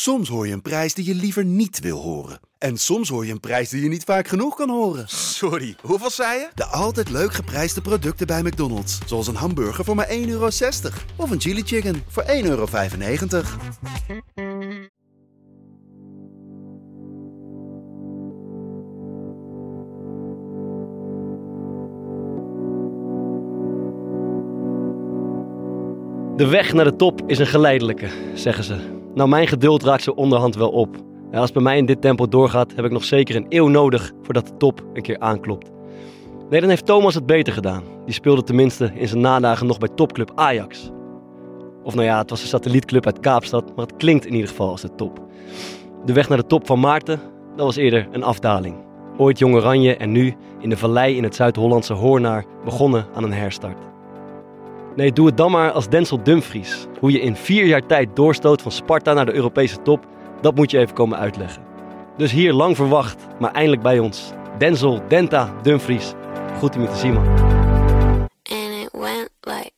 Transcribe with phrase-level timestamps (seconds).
[0.00, 2.40] Soms hoor je een prijs die je liever niet wil horen.
[2.58, 5.08] En soms hoor je een prijs die je niet vaak genoeg kan horen.
[5.08, 6.48] Sorry, hoeveel zei je?
[6.54, 8.98] De altijd leuk geprijsde producten bij McDonald's.
[9.06, 10.48] Zoals een hamburger voor maar 1,60 euro.
[11.16, 12.66] Of een chili chicken voor 1,95 euro.
[26.36, 28.97] De weg naar de top is een geleidelijke, zeggen ze.
[29.14, 30.96] Nou, mijn geduld raakt zo onderhand wel op.
[31.32, 34.12] Als het bij mij in dit tempo doorgaat, heb ik nog zeker een eeuw nodig
[34.22, 35.70] voordat de top een keer aanklopt.
[36.50, 37.82] Nee, dan heeft Thomas het beter gedaan.
[38.04, 40.90] Die speelde tenminste in zijn nadagen nog bij topclub Ajax.
[41.82, 44.70] Of nou ja, het was een satellietclub uit Kaapstad, maar het klinkt in ieder geval
[44.70, 45.26] als de top.
[46.04, 47.20] De weg naar de top van Maarten,
[47.56, 48.76] dat was eerder een afdaling.
[49.16, 53.32] Ooit jong oranje en nu in de vallei in het Zuid-Hollandse Hoornaar begonnen aan een
[53.32, 53.78] herstart.
[54.98, 56.86] Nee, doe het dan maar als Denzel Dumfries.
[57.00, 60.06] Hoe je in vier jaar tijd doorstoot van Sparta naar de Europese top,
[60.40, 61.62] dat moet je even komen uitleggen.
[62.16, 64.32] Dus hier lang verwacht, maar eindelijk bij ons.
[64.58, 66.12] Denzel Denta Dumfries.
[66.58, 67.26] Goed om je te zien, man.
[67.26, 69.72] and it went like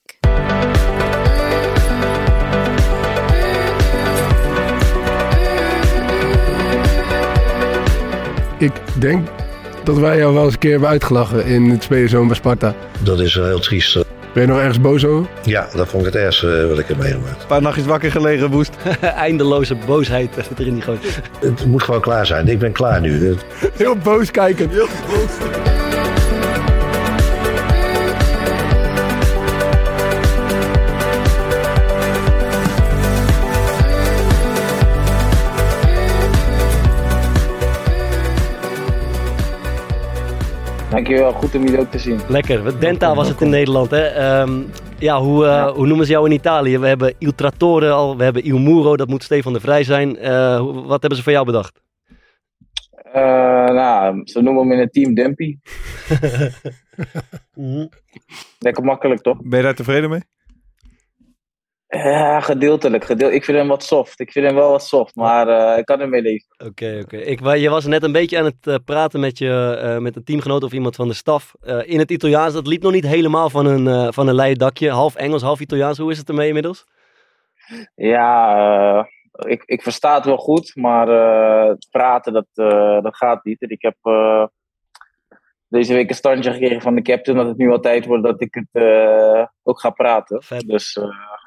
[8.59, 9.29] Ik denk
[9.85, 12.75] dat wij jou wel eens een keer hebben uitgelachen in het spelerzoon bij Sparta.
[13.03, 14.10] Dat is wel heel triest.
[14.33, 15.31] Ben je nog ergens boos over?
[15.43, 17.41] Ja, dat vond ik het ergste eh, wat ik heb meegemaakt.
[17.41, 18.77] Een paar nachtjes wakker gelegen, Woest.
[19.27, 21.21] Eindeloze boosheid zit er in die goot.
[21.41, 22.49] Het moet gewoon klaar zijn.
[22.49, 23.37] Ik ben klaar nu.
[23.77, 24.71] Heel boos kijken.
[40.91, 42.21] Dankjewel, goed om jullie ook te zien.
[42.29, 42.81] Lekker.
[42.81, 44.07] Denta was het in Nederland, hè.
[44.07, 44.63] Ehm,
[44.99, 46.79] ja, hoe, eh, hoe noemen ze jou in Italië?
[46.79, 50.17] We hebben Il Trattore al, we hebben Il Muro, dat moet Stefan de Vrij zijn.
[50.17, 51.83] Eh, wat hebben ze voor jou bedacht?
[53.13, 53.23] Eh,
[53.67, 55.59] nou, ze noemen hem in het team Dumpy.
[58.59, 59.37] Lekker makkelijk, toch?
[59.43, 60.23] Ben je daar tevreden mee?
[61.91, 63.05] Ja, gedeeltelijk.
[63.05, 63.31] Gedeel...
[63.31, 64.21] Ik vind hem wat soft.
[64.21, 66.47] Ik vind hem wel wat soft, maar eh, ik kan ermee leven.
[66.67, 67.17] Oké, oké.
[67.17, 70.17] Ik wa- Je was net een beetje aan het eh, praten met, je, eh, met
[70.17, 71.55] een teamgenoot of iemand van de staf.
[71.85, 74.91] In het Italiaans, dat liep nog niet helemaal van een, van een leien dakje.
[74.91, 75.99] Half Engels, half Italiaans.
[75.99, 76.85] Hoe is het ermee inmiddels?
[77.95, 81.07] Ja, ik, ik versta het wel goed, maar
[81.91, 82.47] praten, dat,
[83.03, 83.63] dat gaat niet.
[83.63, 83.97] En ik heb
[85.69, 88.41] deze week een standje gekregen van de captain dat het nu al tijd wordt dat
[88.41, 88.83] ik het
[89.63, 90.43] ook ga praten.
[90.43, 90.67] Vet.
[90.67, 90.99] Dus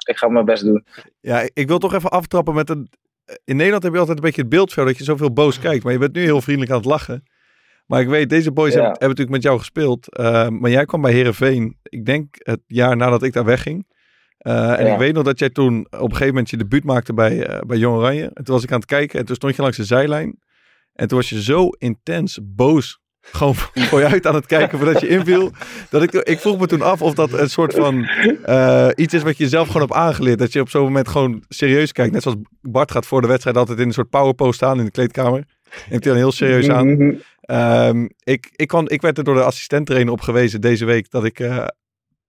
[0.08, 0.84] ik ga mijn best doen.
[1.20, 2.88] Ja, ik- wil toch even aftrappen met een...
[3.44, 5.84] In Nederland heb je altijd een beetje het beeldshow dat je zoveel boos kijkt.
[5.84, 7.24] Maar je bent nu heel vriendelijk aan het lachen.
[7.86, 8.80] Maar ik weet, deze boys Ja.
[8.80, 10.16] hebben, hebben natuurlijk met jou gespeeld.
[10.16, 13.86] eh, maar jij kwam bij Herenveen, ik denk het jaar nadat ik daar wegging.
[14.38, 14.92] Eh, en Ja.
[14.92, 17.60] ik weet nog dat jij toen op een gegeven moment je debuut maakte bij, eh,
[17.60, 18.30] bij Jong Oranje.
[18.34, 20.38] En toen was ik aan het kijken en toen stond je langs de zijlijn.
[20.92, 23.00] En toen was je zo intens boos.
[23.32, 25.50] Gewoon voor je uit aan het kijken voordat je inviel.
[25.90, 28.04] Dat ik, ik vroeg me toen af of dat een soort van
[28.44, 30.38] eh, iets is wat je zelf gewoon hebt aangeleerd.
[30.38, 32.12] Dat je op zo'n moment gewoon serieus kijkt.
[32.12, 34.90] Net zoals Bart gaat voor de wedstrijd altijd in een soort powerpose staan in de
[34.90, 35.44] kleedkamer.
[35.90, 36.96] Neemt hij dan heel serieus aan.
[36.96, 37.14] Mhm.
[37.40, 41.24] Ehm, ik, ik, kan, ik werd er door de assistent-trainer op gewezen deze week dat
[41.24, 41.66] ik eh,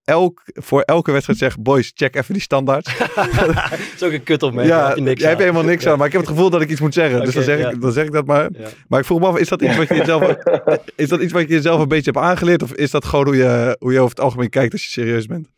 [0.05, 2.85] elk, voor elke wedstrijd zeg: Boys, check even die standaard.
[3.16, 4.63] Dat is ook een kut op me.
[4.63, 6.61] ja, heb je niks jij hebt helemaal niks aan, maar ik heb het gevoel dat
[6.61, 7.23] ik iets moet zeggen.
[7.23, 7.69] dus dan zeg, ja.
[7.69, 8.49] ik, dan zeg ik dat maar.
[8.51, 8.67] Ja.
[8.88, 10.35] Maar ik vroeg me af: is dat iets wat je jezelf,
[10.95, 12.63] is dat iets wat je jezelf een beetje hebt aangeleerd?
[12.63, 15.25] Of is dat gewoon hoe je, hoe je over het algemeen kijkt als je serieus
[15.25, 15.53] bent?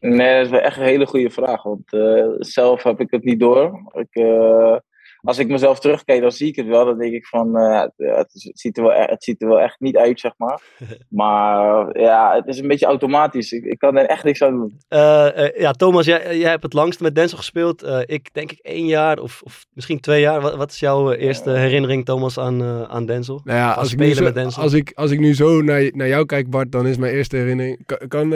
[0.00, 1.62] Nee, dat is wel echt een hele goede vraag.
[1.62, 3.92] Want eh, zelf heb ik het niet door.
[3.92, 4.76] Ik, eh,
[5.24, 6.84] als ik mezelf terugkijk, dan zie ik het wel.
[6.84, 9.80] Dan denk ik van, eh, het, ziet er wel, e- het ziet er wel echt
[9.80, 10.60] niet uit, zeg maar.
[11.08, 13.52] Maar ja, het is een beetje automatisch.
[13.52, 14.78] Ik, ik kan er echt niks aan doen.
[14.88, 17.82] Eh, eh, ja, Thomas, jij, jij hebt het langst met Denzel gespeeld.
[17.82, 20.40] Eh, ik denk ik één jaar of, of misschien twee jaar.
[20.40, 23.40] Wat, wat is jouw eerste herinnering, Thomas, aan, eh, aan Denzel?
[23.44, 24.62] Nou ja, als ik, nu spelen zo, met Denzel.
[24.62, 27.36] als, ik, als ik nu zo naar, naar jou kijk, Bart, dan is mijn eerste
[27.36, 27.86] herinnering...
[27.86, 28.30] Kan, kan eh,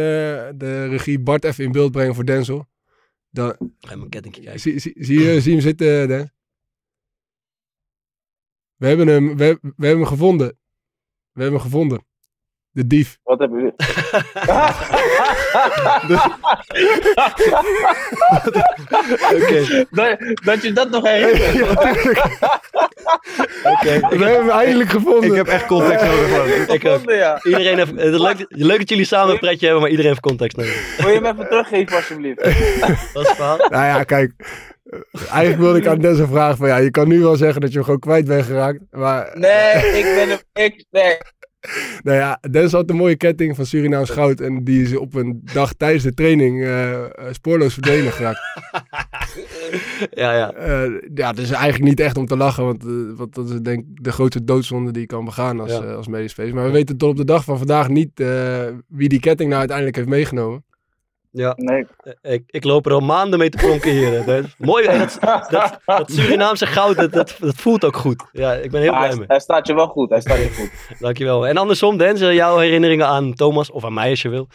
[0.55, 2.65] de regie Bart even in beeld brengen voor Denzel?
[3.31, 3.49] Dan,
[3.81, 4.61] Ga je mijn kettingje kijken.
[4.61, 6.35] zie, zie, zie, je, zie je hem zitten, Den?
[8.77, 10.47] We hebben hem, we, we hebben hem gevonden.
[11.33, 12.05] We hebben hem gevonden.
[12.71, 13.19] De dief.
[13.23, 13.75] Wat hebben jullie?
[19.91, 21.53] dat, dat je dat nog herinnert.
[23.83, 25.31] We hebben hem eindelijk gevonden.
[25.31, 26.31] Ik heb echt context nodig.
[26.31, 26.49] man.
[26.49, 26.81] Ik ook.
[26.81, 27.41] Gevonden, ja.
[27.43, 30.23] Iedereen heeft, het is leuk, leuk dat jullie samen een pretje hebben, maar iedereen heeft
[30.25, 30.97] context nodig.
[30.97, 32.39] Wil je hem even teruggeven, alsjeblieft?
[32.45, 33.57] Dat is het verhaal.
[33.57, 34.33] Nou ja, kijk.
[34.91, 34.99] Eh,
[35.31, 37.75] Eigenlijk wilde ik aan Denzel vragen van ja, je kan nu wel zeggen dat je
[37.77, 38.81] hem gewoon kwijt bent geraakt.
[38.91, 40.39] Maar Nee, ik ben hem...
[40.65, 41.17] Ik, nee.
[42.03, 44.41] nou ja, Denzel had een mooie ketting van Surinaams goud.
[44.41, 48.41] En die is op een dag tijdens de training eh, eh, spoorloos verdwenen geraakt.
[50.11, 50.53] Ja, ja.
[50.53, 52.83] Eh, ja, het is eigenlijk niet echt om te lachen, want,
[53.17, 55.79] want dat is denk ik de grootste doodzonde die je kan begaan als, Ja.
[55.79, 56.55] als medespeler.
[56.55, 59.59] Maar we weten tot op de dag van vandaag niet eh, wie die ketting nou
[59.59, 60.65] uiteindelijk heeft meegenomen.
[61.37, 61.53] Ja.
[61.57, 61.87] Nee.
[62.23, 64.25] Ik, ik loop er al maanden mee te pronken hier.
[64.25, 65.19] Dat mooi, dat,
[65.51, 68.25] dat, dat Surinaamse goud, dat, dat, dat voelt ook goed.
[68.33, 69.27] Ja, ik ben heel Maar blij hij, mee.
[69.29, 70.11] hij staat je wel goed.
[70.11, 70.99] Hij staat je goed.
[71.07, 71.47] Dankjewel.
[71.47, 74.49] En andersom, Denzel, jouw herinneringen aan Thomas, of aan mij als je wil,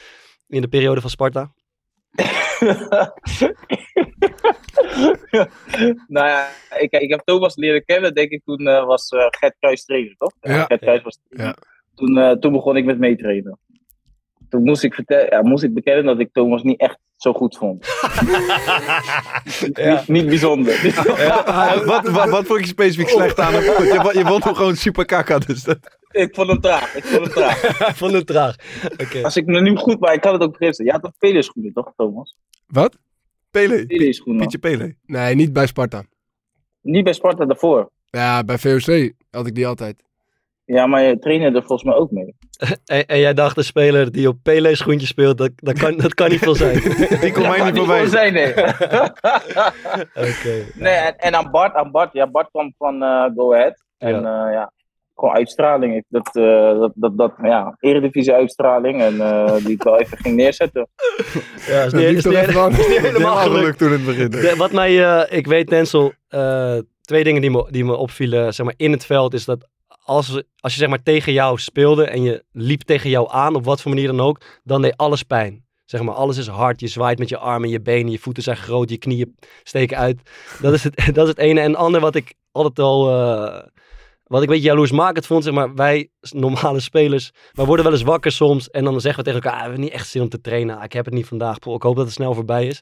[0.47, 1.51] in de periode van Sparta?
[6.07, 9.55] nou ja, ik, ik heb Thomas leren kennen, denk ik, toen eh, was eh, Gert
[9.59, 10.31] Kruis trainer, toch?
[10.41, 10.63] Ja.
[10.63, 11.55] Gert Kruis was Ja.
[11.95, 13.59] toen, eh, toen begon ik met meetrainen.
[14.51, 17.57] Toen moest ik, vertel- ja, moest ik bekennen dat ik Thomas niet echt zo goed
[17.57, 17.85] vond.
[19.73, 19.93] Ja.
[19.97, 20.73] niet, niet bijzonder.
[21.85, 23.63] Wat, wat, wat vond je specifiek slecht aan hem?
[23.63, 25.37] Je, je vond hem gewoon super kakka.
[25.39, 25.77] Dus dat...
[26.11, 26.95] ik vond hem traag.
[26.95, 27.63] Ik vond hem traag.
[27.89, 28.55] Ik vond het traag.
[28.97, 29.23] Oké.
[29.23, 30.85] Als ik me nu goed, maar ik kan het ook begrijpen.
[30.85, 32.37] Je had toch Pele schoenen, toch, Thomas?
[32.67, 32.97] Wat?
[33.51, 33.85] Pele.
[33.85, 34.41] Pele schoenen.
[34.41, 34.95] Pietje Pele.
[35.05, 36.03] Nee, niet bij Sparta.
[36.81, 37.91] Niet bij Sparta daarvoor.
[38.09, 40.03] Ja, bij VOC had ik die altijd.
[40.65, 42.35] Ja, maar je trainde er volgens mij ook mee.
[42.85, 46.13] En, en jij dacht, een speler die op Pele schoentjes speelt, dat, dat, kan, dat
[46.13, 46.79] kan niet veel zijn.
[47.21, 47.99] Die kon mij Dat niet kan voorbij.
[48.01, 48.49] wel zijn, nee.
[50.29, 50.65] Oké.
[50.75, 53.83] nee en, en aan Bart, aan Bart, ja, Bart kwam van eh, Go Ahead.
[53.97, 54.51] En ja.
[54.51, 54.71] ja,
[55.15, 56.03] gewoon uitstraling.
[56.07, 59.01] Dat, eh, dat, dat, dat, ja, eredivisie uitstraling.
[59.01, 60.87] En eh, die ik wel even ging neerzetten.
[61.67, 62.37] Ja, is Dat niet, niet, niet
[63.01, 63.77] helemaal gelukt.
[63.77, 64.29] toen in het begin.
[64.29, 68.53] De- wat mij, eh, ik weet Tensel, eh, twee dingen die me, die me opvielen
[68.53, 69.67] zeg maar, in het veld is dat
[70.11, 73.65] als, als je zeg maar tegen jou speelde en je liep tegen jou aan, op
[73.65, 75.65] wat voor manier dan ook, dan deed alles pijn.
[75.85, 76.79] Zeg maar, alles is hard.
[76.79, 80.21] Je zwaait met je armen, je benen, je voeten zijn groot, je knieën steken uit.
[80.61, 81.59] Dat is het, dat is het ene.
[81.59, 83.67] En het andere wat ik altijd al, eh,
[84.23, 88.03] wat ik een beetje jaloersmakend vond, zeg maar, wij normale spelers, wij worden wel eens
[88.03, 90.29] wakker soms en dan zeggen we tegen elkaar, ah, we hebben niet echt zin om
[90.29, 90.77] te trainen.
[90.77, 91.55] Ah, ik heb het niet vandaag.
[91.57, 92.81] Ik hoop dat het snel voorbij is.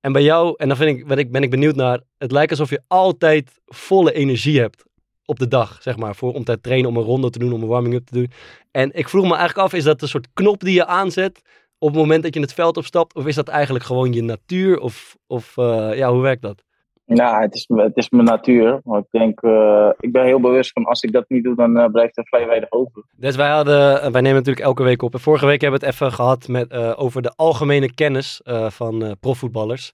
[0.00, 2.70] En bij jou, en dan vind ik, ik, ben ik benieuwd naar, het lijkt alsof
[2.70, 4.87] je altijd volle energie hebt
[5.28, 7.62] op de dag, zeg maar, voor, om te trainen, om een ronde te doen, om
[7.62, 8.30] een warming-up te doen.
[8.70, 11.42] En ik vroeg me eigenlijk af, is dat een soort knop die je aanzet
[11.78, 14.22] op het moment dat je in het veld opstapt, of is dat eigenlijk gewoon je
[14.22, 16.66] natuur, of, of eh, ja, hoe werkt dat?
[17.04, 18.80] Ja, het is, het is mijn natuur.
[18.84, 21.76] Maar ik denk, eh, ik ben heel bewust van als ik dat niet doe, dan
[21.76, 23.02] eh, blijft er vrij weinig over.
[23.16, 25.14] Dus wij, hadden, wij nemen natuurlijk elke week op.
[25.14, 29.92] En vorige week hebben we het even gehad met, over de algemene kennis van profvoetballers.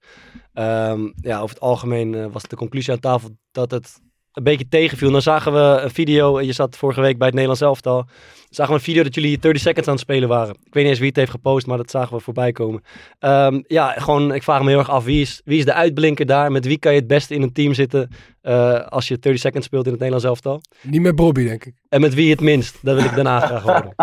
[0.53, 4.01] Ehm, ja, over het algemeen was de conclusie aan tafel dat het
[4.35, 5.11] een beetje tegenviel.
[5.11, 8.05] Dan zagen we een video, je zat vorige week bij het Nederlands elftal.
[8.51, 10.55] Zagen we een video dat jullie 30 seconds aan het spelen waren.
[10.55, 12.83] Ik weet niet eens wie het heeft gepost, maar dat zagen we voorbij komen.
[13.19, 16.27] Ehm, ja, gewoon, ik vraag me heel erg af, wie is, wie is de uitblinker
[16.27, 16.53] daar?
[16.53, 18.11] Met wie kan je het beste in een team zitten
[18.41, 20.61] eh, als je 30 seconds speelt in het Nederlands elftal?
[20.83, 21.75] Niet met Bobby, denk ik.
[21.89, 22.79] En met wie het minst?
[22.83, 23.95] Dat wil ik daarna graag horen.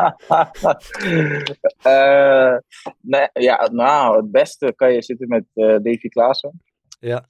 [1.82, 2.58] Eh,
[3.02, 6.62] nee, ja, nou, het beste kan je zitten met eh Davy Klaassen.
[7.00, 7.26] Ja.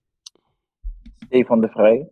[1.25, 2.09] Stefan de Vrij.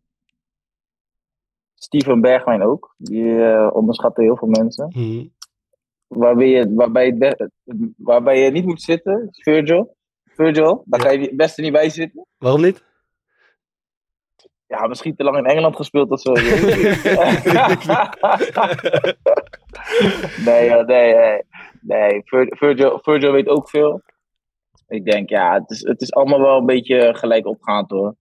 [1.82, 2.94] Steven Bergwijn ook.
[2.98, 4.88] Die eh, onderschatten heel veel mensen.
[4.96, 5.26] Mhm.
[6.08, 7.50] Waarbij je, waarbij, je
[7.98, 9.96] waarbij je niet moet zitten, Virgil.
[10.26, 11.06] Virgil, daar Ja.
[11.08, 12.26] kan je het beste niet bij zitten.
[12.38, 12.84] Waarom niet?
[14.68, 16.32] Ja, misschien te lang in Engeland gespeeld of zo.
[20.46, 20.84] nee, nee,
[21.16, 21.42] nee.
[21.82, 22.22] nee.
[22.26, 24.02] Vir- Virgil, Virgil weet ook veel.
[24.88, 28.16] Ik denk, ja, het is, het is allemaal wel een beetje gelijk opgaand hoor.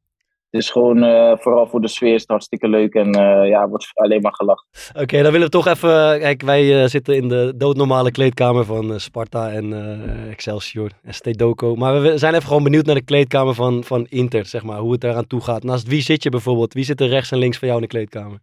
[0.50, 3.68] Het is gewoon, eh, vooral voor de sfeer is het hartstikke leuk en eh, ja,
[3.68, 4.66] wordt alleen maar gelachen.
[5.00, 6.18] Oké, dan willen we toch even...
[6.20, 11.14] Kijk, wij eh, zitten in de doodnormale kleedkamer van eh, Sparta en eh, Excelsior en
[11.14, 11.74] Stedoco.
[11.74, 14.78] Maar we zijn even gewoon benieuwd naar de kleedkamer van, van Inter, zeg maar.
[14.78, 15.62] Hoe het eraan toe gaat.
[15.62, 16.74] Naast wie zit je bijvoorbeeld?
[16.74, 18.38] Wie zit er rechts en links van jou in de kleedkamer?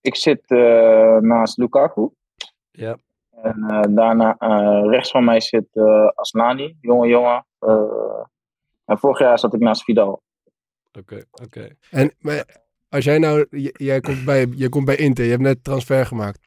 [0.00, 2.10] Ik zit eh, naast Lukaku.
[2.70, 2.96] Ja.
[3.42, 7.46] En eh, daarna eh, rechts van mij zit eh Asnani, jonge jongen.
[7.58, 8.24] Eh,
[8.84, 10.22] en vorig jaar zat ik naast Vidal.
[10.98, 11.68] Oké, oké.
[11.90, 12.44] En maar
[12.88, 16.06] als jij nou, j- jij komt bij, je komt bij Inter, je hebt net transfer
[16.06, 16.38] gemaakt.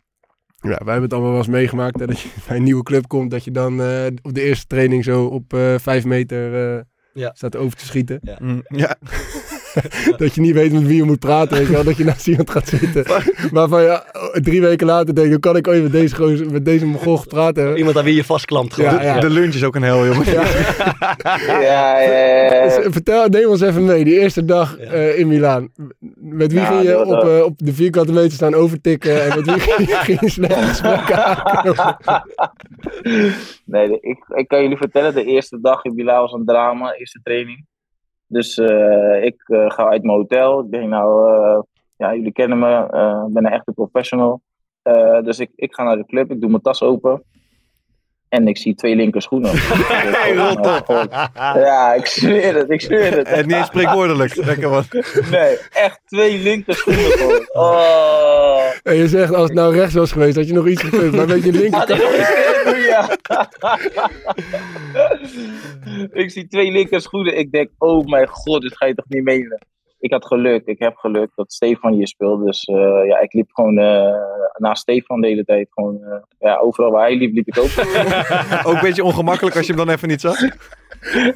[0.62, 3.08] Ja, wij hebben het allemaal wel eens meegemaakt, hè, dat je bij een nieuwe club
[3.08, 6.84] komt, dat je dan eh, op de eerste training zo op eh vijf meter eh,
[7.14, 7.32] Ja.
[7.34, 8.20] staat over te schieten.
[8.42, 8.96] Mm, ja,
[10.18, 12.28] dat je niet weet met wie je moet praten, weet je wel, dat je naast
[12.28, 13.06] iemand gaat zitten.
[13.52, 14.02] Waarvan je
[14.42, 17.56] drie weken later denkt, hoe kan ik ooit met deze, gozer- met deze mogol gepraat
[17.56, 17.78] hebben?
[17.78, 18.76] Iemand aan wie je vastklampt.
[18.76, 19.20] Ja, ja.
[19.20, 20.26] de lunch is ook een hel, jongen.
[20.32, 20.44] Ja,
[21.62, 22.92] ja, ja.
[22.92, 24.86] Vertel, neem ons even mee, die eerste dag Ja.
[24.86, 25.70] eh, in Milaan.
[26.16, 29.46] Met wie Ja, ging je op, eh, op de vierkante meter staan overtikken en met
[29.46, 31.98] wie ging je, ging je aanknopen?
[33.66, 37.20] nee, ik, ik kan jullie vertellen, de eerste dag in Bilal was een drama, eerste
[37.24, 37.66] training.
[38.30, 40.60] Dus eh, ik eh, ga uit mijn hotel.
[40.60, 41.60] Ik denk nou, eh,
[41.96, 42.84] ja, jullie kennen me,
[43.28, 44.42] ik ben een echte professional.
[45.24, 47.24] Dus ik, ik ga naar de club, ik doe mijn tas open.
[48.30, 49.52] En ik zie twee linker schoenen.
[50.20, 51.10] Hey, rot op.
[51.36, 53.28] Ja, ik zweer het, ik zweer het.
[53.28, 54.36] En niet eens spreekwoordelijk.
[54.36, 54.84] Lekker man.
[55.32, 57.56] Nee, echt twee linker schoenen.
[57.56, 58.62] Oh.
[58.84, 61.16] En je zegt, als het nou rechts was geweest, had je nog iets gekund.
[61.16, 61.98] Maar met je linker...
[62.90, 63.10] ja.
[66.24, 67.38] ik zie twee linker schoenen.
[67.38, 69.60] Ik denk, oh mijn god, dit ga je toch niet menen.
[70.00, 72.46] Ik had geluk, ik heb geluk dat Stefan hier speelt.
[72.46, 74.14] Dus eh, ja, ik liep gewoon eh,
[74.58, 75.68] naast Stefan de hele tijd.
[75.74, 77.70] Gewoon, eh, ja, overal waar hij liep, liep ik ook.
[78.68, 80.40] Ook een beetje ongemakkelijk als je hem dan even niet zag.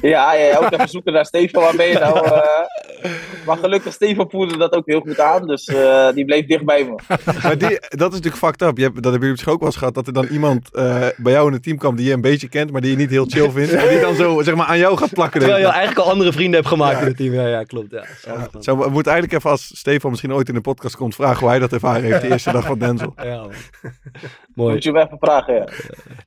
[0.00, 1.62] ja, ja, ook even zoeken naar Stefan.
[1.62, 2.26] Waar ben je nou?
[2.26, 3.10] eh?
[3.46, 5.46] maar gelukkig, Stefan voelde dat ook heel goed aan.
[5.46, 6.94] Dus eh, die bleef dicht bij me.
[7.42, 8.76] Maar die, dat is natuurlijk fucked up.
[8.76, 9.94] Je hebt, dat hebben jullie misschien ook wel eens gehad.
[9.94, 12.48] Dat er dan iemand eh, bij jou in het team kwam die je een beetje
[12.48, 13.72] kent, maar die je niet heel chill vindt.
[13.72, 15.40] En die dan zo zeg maar, aan jou gaat plakken.
[15.40, 17.34] Terwijl je eigenlijk al andere vrienden hebt gemaakt in het team.
[17.34, 17.90] Ja, ja klopt.
[17.90, 18.04] Ja.
[18.60, 21.48] Zo, we moeten eigenlijk even als Stefan misschien ooit in de podcast komt vragen hoe
[21.48, 23.14] hij dat ervaren heeft de eerste dag van Denzel.
[23.22, 23.46] Ja.
[24.54, 24.72] Mooi.
[24.72, 25.64] Moet je hem even vragen, ja.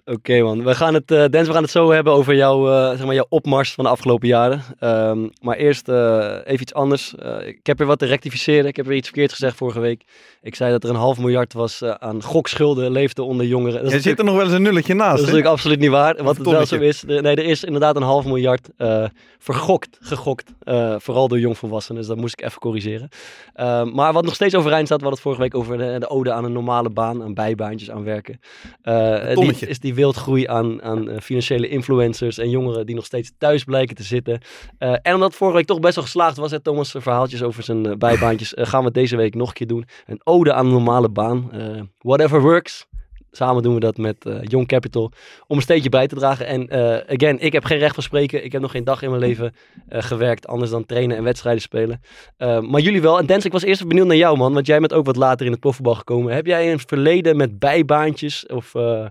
[0.05, 2.89] Oké man, we gaan het, eh Dens, we gaan het zo hebben over jouw, eh,
[2.97, 4.61] zeg maar, jouw opmars van de afgelopen jaren.
[4.79, 7.15] Ehm, maar eerst eh, even iets anders.
[7.15, 8.65] Eh, ik heb weer wat te rectificeren.
[8.65, 10.03] Ik heb weer iets verkeerd gezegd vorige week.
[10.41, 13.77] Ik zei dat er een half miljard was eh, aan gokschulden leefde onder jongeren.
[13.77, 15.13] Dat is Er zit er nog wel eens een nulletje Dat naast.
[15.13, 15.25] is hè?
[15.25, 16.23] natuurlijk absoluut niet waar.
[16.23, 16.99] Wat het wel zo is.
[16.99, 19.03] de- Nee, er is inderdaad een half miljard eh,
[19.39, 20.53] vergokt, gegokt.
[20.63, 21.99] eh, vooral door jongvolwassenen.
[22.01, 23.09] Dus dat moest ik even corrigeren.
[23.53, 26.09] Eh, maar wat nog steeds overeind staat, we hadden het vorige week over de, de
[26.09, 28.39] ode aan een normale baan, aan bijbaantjes, aan werken.
[28.81, 33.31] Eh, die, is die wildgroei aan, aan eh, financiële influencers en jongeren die nog steeds
[33.37, 34.39] thuis blijken te zitten.
[34.77, 37.97] Eh, en omdat vorige week toch best wel geslaagd was, hè, Thomas, verhaaltjes over zijn
[37.99, 39.85] bijbaantjes, gaan we het deze week nog een keer doen.
[40.05, 41.51] Een ode aan een normale baan.
[41.97, 42.87] Whatever works.
[43.31, 45.11] Samen doen we dat met eh, Young Capital
[45.47, 46.45] om een steentje bij te dragen.
[46.47, 48.43] En eh, again, ik heb geen recht van spreken.
[48.45, 49.53] Ik heb nog geen dag in mijn leven
[49.87, 52.01] eh, gewerkt, anders dan trainen en wedstrijden spelen.
[52.37, 53.17] Eh, maar jullie wel.
[53.19, 54.53] En Dens, ik was eerst benieuwd naar jou, man.
[54.53, 56.33] Want jij bent ook wat later in het profvoetbal gekomen.
[56.33, 59.05] Heb jij een verleden met bijbaantjes of eh,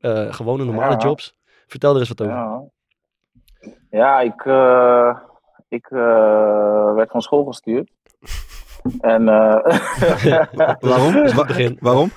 [0.00, 0.98] eh, gewone normale Ja.
[0.98, 1.34] jobs?
[1.66, 2.34] Vertel er eens wat over.
[2.34, 2.62] Ja,
[3.90, 5.16] ja ik, eh,
[5.68, 7.90] ik eh, werd van school gestuurd.
[9.00, 9.76] En eh,
[10.80, 11.16] Waarom?
[11.16, 11.76] Is het begin.
[11.80, 12.10] Waarom?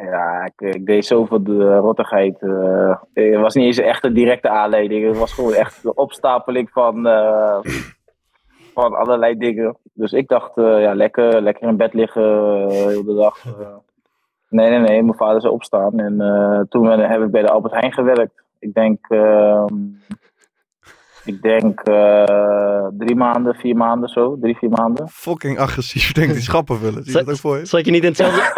[0.00, 2.42] Ja, ik, deed zoveel de rottigheid.
[2.42, 5.06] eh, het was niet eens echt een directe aanleiding.
[5.06, 7.58] Het was gewoon echt de opstapeling van, eh,
[8.74, 9.76] van allerlei dingen.
[9.92, 13.44] Dus ik dacht, eh, ja, lekker, lekker in bed liggen eh, de dag.
[14.48, 15.02] nee, nee, nee.
[15.02, 15.98] Mijn vader zou opstaan.
[15.98, 16.16] En
[16.68, 18.42] toen heb ik bij de Albert Heijn gewerkt.
[18.58, 19.74] Ik denk, ehm,
[21.24, 24.36] ik denk eh, drie maanden, vier maanden zo.
[24.40, 25.08] Drie, vier maanden.
[25.08, 26.12] Fucking agressief.
[26.12, 27.04] Denk die schappen vullen.
[27.04, 27.64] Zie je dat ook voor je?
[27.66, 28.40] Zal ik je niet in hetzelfde...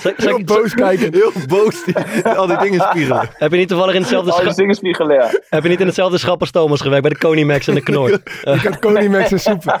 [0.00, 1.12] Zal, ik- zal Heel ik- boos kijken.
[1.14, 1.84] Heel boos.
[1.84, 1.96] Die,
[2.28, 3.28] al die dingen spiegelen.
[3.32, 5.30] heb je niet toevallig in hetzelfde, Al die dingen spiegelen, ja.
[5.48, 8.10] heb je niet in hetzelfde schap als Thomas gewerkt bij de Konimax en de Knor?
[8.54, 9.80] Ik had Konimax en soepen.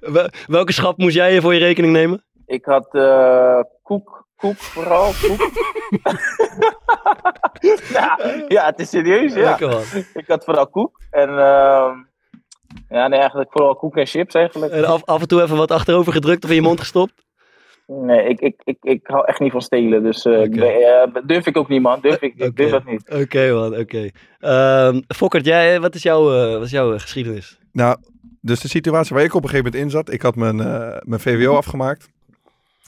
[0.00, 2.24] Wel- Welke schap moest jij voor je rekening nemen?
[2.46, 5.50] Ik had eh, koek, koek vooral, koek.
[7.92, 8.18] ja,
[8.48, 9.58] ja, het is serieus, ja.
[10.14, 11.00] Ik had vooral koek.
[11.10, 11.94] En ehm,
[12.88, 14.72] ja, nee, eigenlijk vooral koek en chips eigenlijk.
[14.72, 17.28] En af, af en toe even wat achterover gedrukt of in je mond gestopt?
[17.86, 20.02] Nee, ik, ik, ik, ik hou echt niet van stelen.
[20.02, 22.00] Dus eh, eh, durf ik ook niet, man.
[22.00, 22.52] Durf ik, ik Oké.
[22.52, 23.10] durf dat niet.
[23.22, 24.08] Oké man, oké.
[24.38, 27.58] Ehm, Fokkert, jij, wat is jouw, eh, wat is jouw eh, geschiedenis?
[27.72, 27.96] Nou,
[28.40, 30.12] dus de situatie waar ik op een gegeven moment in zat.
[30.12, 32.08] Ik had mijn, eh, mijn VWO afgemaakt.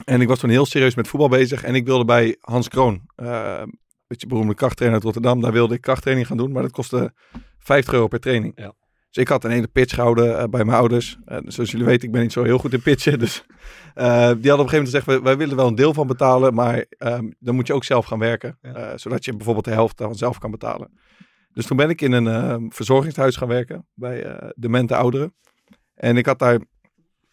[0.05, 1.63] En ik was toen heel serieus met voetbal bezig.
[1.63, 3.63] En ik wilde bij Hans Kroon, eh
[4.07, 5.41] weet je, beroemde krachttrainer uit Rotterdam.
[5.41, 6.51] Daar wilde ik krachttraining gaan doen.
[6.51, 7.13] Maar dat kostte
[7.59, 8.53] 50 euro per training.
[8.55, 8.73] Ja.
[9.13, 11.17] Dus ik had een hele pitch gehouden eh, bij mijn ouders.
[11.25, 13.19] En zoals jullie weten, ik ben niet zo heel goed in pitchen.
[13.19, 13.45] Dus
[13.93, 16.07] eh, die hadden op een gegeven moment gezegd, wij, wij willen wel een deel van
[16.07, 16.53] betalen.
[16.53, 18.57] Maar ehm, dan moet je ook zelf gaan werken.
[18.61, 18.73] Ja.
[18.73, 20.91] eh, zodat je bijvoorbeeld de helft dan zelf kan betalen.
[21.53, 23.87] Dus toen ben ik in een ehm, verzorgingshuis gaan werken.
[23.93, 25.35] Bij eh demente ouderen.
[25.93, 26.59] En ik had daar,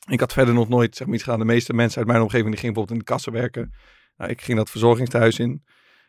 [0.08, 1.38] ik had verder nog nooit zeg maar, iets gedaan.
[1.38, 3.72] De meeste mensen uit mijn omgeving die gingen bijvoorbeeld in de kassen werken.
[4.16, 5.64] Nou, ik ging dat verzorgingshuis in.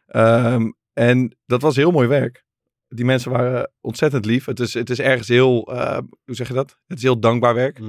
[0.06, 2.44] Ehm, en dat was heel mooi werk.
[2.88, 4.46] Die mensen waren ontzettend lief.
[4.46, 6.80] Het is, het is ergens heel, eh, hoe zeg je dat?
[6.88, 7.80] Het is heel dankbaar werk.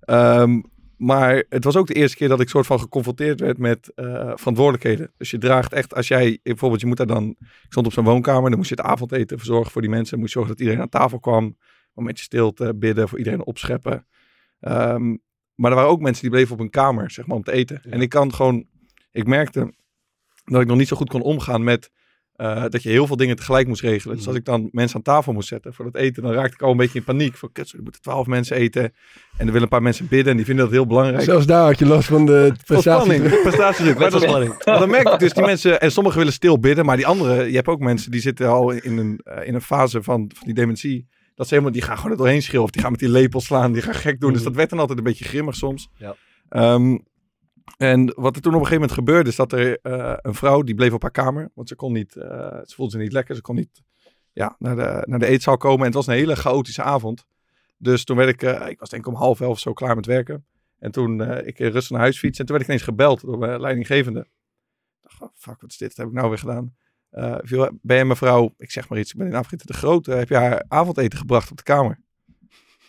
[0.00, 0.60] Ehm,
[0.96, 4.32] maar het was ook de eerste keer dat ik soort van geconfronteerd werd met eh,
[4.34, 5.12] verantwoordelijkheden.
[5.16, 8.04] Dus je draagt echt, als jij bijvoorbeeld, je moet daar dan, ik stond op zo'n
[8.04, 10.18] woonkamer, dan moest je het avondeten verzorgen voor die mensen.
[10.18, 11.44] Moest je zorgen dat iedereen aan tafel kwam.
[11.44, 11.56] Een
[11.94, 14.06] momentje stilte, bidden, voor iedereen opscheppen.
[14.60, 15.16] Ehm,
[15.54, 17.82] maar er waren ook mensen die bleven op hun kamer, zeg maar, om te eten.
[17.82, 18.66] En ik kan gewoon,
[19.10, 19.74] ik merkte
[20.44, 21.90] dat ik nog niet zo goed kon omgaan met
[22.36, 24.16] eh, dat je heel veel dingen tegelijk moest regelen.
[24.16, 26.62] Dus als ik dan mensen aan tafel moest zetten voor het eten, dan raakte ik
[26.62, 27.36] al een beetje in paniek.
[27.36, 28.92] Van, kut, er moeten twaalf mensen eten en
[29.38, 31.22] er willen een paar mensen bidden en die vinden dat heel belangrijk.
[31.22, 33.12] Zelfs daar had je last van de prestatie.
[33.12, 33.98] spanning, prestatiedruk.
[34.10, 34.10] Maar
[34.64, 37.48] maar dan merk ik dus die mensen, en sommigen willen stil bidden, maar die anderen,
[37.48, 40.46] je hebt ook mensen die zitten al in een, eh, in een fase van, van
[40.46, 41.08] die dementie.
[41.36, 42.64] Dat ze helemaal, die gaan gewoon er doorheen schreeuwen.
[42.64, 44.32] Of die gaan met die lepel slaan, die gaan gek doen.
[44.32, 45.88] Dus dat werd dan altijd een beetje grimmig soms.
[45.98, 46.16] Ja.
[46.48, 46.98] Ehm,
[47.76, 50.62] En wat er toen op een gegeven moment gebeurde, is dat er eh, een vrouw,
[50.62, 51.50] die bleef op haar kamer.
[51.54, 52.28] Want ze kon niet, eh,
[52.64, 53.34] ze voelde zich niet lekker.
[53.34, 53.82] Ze kon niet
[54.32, 55.78] ja, naar, de, naar de eetzaal komen.
[55.78, 57.26] En het was een hele chaotische avond.
[57.78, 59.96] Dus toen werd ik, eh, ik was denk ik om half elf of zo klaar
[59.96, 60.46] met werken.
[60.78, 62.38] En toen ik rustig naar huis fiets.
[62.38, 64.20] En toen werd ik ineens gebeld door mijn leidinggevende.
[64.20, 64.28] Ik
[65.02, 65.88] dacht, oh, fuck, wat is dit?
[65.88, 66.76] Wat heb ik nou weer gedaan?
[67.16, 70.10] Eh, viel- ben je mevrouw, ik zeg maar iets, ik ben in Afrika de Grote.
[70.10, 72.00] heb je haar avondeten gebracht op de kamer?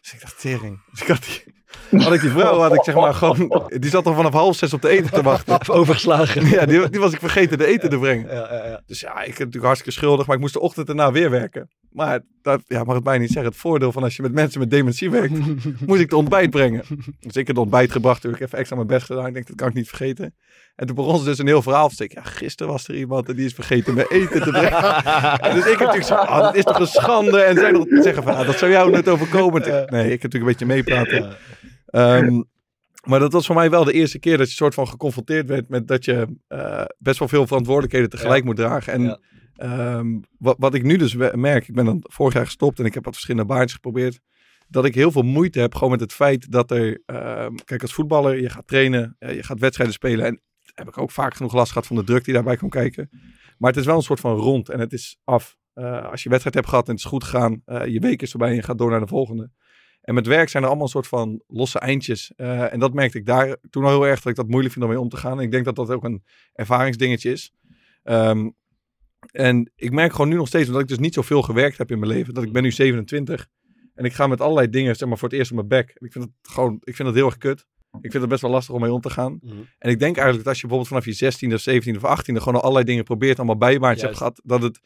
[0.02, 0.82] Dus ik dacht, tering.
[0.92, 1.64] Dus ik had die,
[1.98, 4.74] had ik die vrouw, had ik zeg maar gewoon, die zat al vanaf half zes
[4.74, 5.60] op de eten te wachten.
[5.80, 6.46] Overgeslagen.
[6.46, 8.28] Ja, die, die was ik vergeten de eten te brengen.
[8.28, 8.82] Ja, ja, ja.
[8.86, 11.70] Dus ja, ik heb natuurlijk hartstikke schuldig, maar ik moest de ochtend erna weer werken.
[11.92, 13.52] Maar dat ja, mag het mij niet zeggen.
[13.52, 15.34] Het voordeel van als je met mensen met dementie werkt,
[15.88, 16.84] moest ik de ontbijt brengen.
[17.20, 19.28] Dus ik heb het ontbijt gebracht, natuurlijk even extra mijn best gedaan.
[19.28, 20.36] Ik denk, dat kan ik niet vergeten.
[20.76, 21.90] En toen begon ze dus een heel verhaal.
[21.90, 25.06] Dus ik, ja, gisteren was er iemand en die is vergeten mijn eten te brengen.
[25.48, 27.42] En dus ik heb natuurlijk zo, ah, dat is toch een schande.
[27.42, 29.62] En zij nog zeggen van, ah, dat zou jou net overkomen.
[29.62, 31.36] Nee, ik heb natuurlijk een beetje meepraten.
[31.88, 32.42] Ehm,
[33.04, 35.70] maar dat was voor mij wel de eerste keer dat je soort van geconfronteerd werd
[35.70, 38.94] met dat je eh, best wel veel verantwoordelijkheden tegelijk moet dragen.
[38.94, 39.20] En Ja.
[39.56, 42.94] ehm, wat, wat ik nu dus merk, ik ben dan vorig jaar gestopt en ik
[42.94, 44.20] heb wat verschillende baantjes geprobeerd.
[44.68, 47.94] Dat ik heel veel moeite heb gewoon met het feit dat er, ehm, kijk als
[47.94, 50.26] voetballer, je gaat trainen, eh, je gaat wedstrijden spelen.
[50.26, 50.42] En
[50.76, 53.10] heb ik ook vaak genoeg last gehad van de druk die daarbij komt kijken.
[53.58, 55.58] Maar het is wel een soort van rond en het is af.
[55.74, 58.50] Eh, als je wedstrijd hebt gehad en het is goed gegaan, je week is voorbij
[58.50, 59.50] en je gaat door naar de volgende.
[60.08, 62.32] En met werk zijn er allemaal een soort van losse eindjes.
[62.36, 64.86] Eh, en dat merkte ik daar toen al heel erg dat ik dat moeilijk vind
[64.86, 65.38] om mee om te gaan.
[65.38, 66.24] En ik denk dat dat ook een
[66.54, 67.52] ervaringsdingetje is.
[68.04, 68.50] Ehm,
[69.32, 72.00] en ik merk gewoon nu nog steeds, omdat ik dus niet zoveel gewerkt heb in
[72.00, 73.48] mijn leven, dat ik ben nu 27.
[73.94, 75.90] En ik ga met allerlei dingen, zeg maar, voor het eerst op mijn bek.
[75.90, 77.66] En ik vind het gewoon, ik vind het heel erg kut.
[78.02, 79.40] Ik vind het best wel lastig om mee om te gaan.
[79.42, 79.56] Mhm.
[79.78, 82.36] En ik denk eigenlijk dat als je bijvoorbeeld vanaf je 16e of 17e of 18e
[82.36, 84.80] gewoon al allerlei dingen probeert, allemaal bijbaantjes hebt gehad, dat het,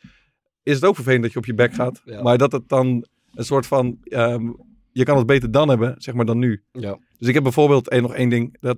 [0.64, 2.02] is het ook vervelend dat je op je bek gaat.
[2.06, 2.22] Ja.
[2.22, 4.50] Maar dat het dan een soort van, ehm,
[4.92, 6.64] je kan het beter dan hebben, zeg maar, dan nu.
[6.72, 6.98] Ja.
[7.18, 8.58] Dus ik heb bijvoorbeeld één, nog één ding.
[8.60, 8.78] Dat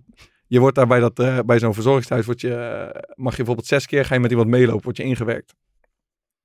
[0.54, 3.68] je wordt daar bij, dat, eh, bij zo'n verzorgingshuis, word je, eh, mag je bijvoorbeeld
[3.68, 5.54] zes keer, ga je met iemand meelopen, word je ingewerkt.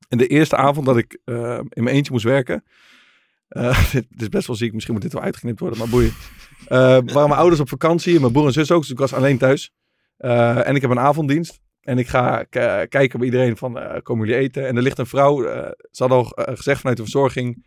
[0.09, 2.65] En de eerste avond dat ik eh, in mijn eentje moest werken,
[3.93, 6.13] dit, dit is best wel ziek, misschien moet dit wel uitgeknipt worden, maar boeien.
[6.69, 9.39] Waren mijn ouders op vakantie en mijn broer en zus ook, dus ik was alleen
[9.39, 9.73] thuis.
[10.17, 11.61] En ik heb een avonddienst.
[11.81, 12.45] En ik ga
[12.89, 14.67] kijken bij iedereen van, komen jullie eten?
[14.67, 15.43] En er ligt een vrouw,
[15.91, 17.67] ze hadden al gezegd vanuit de verzorging,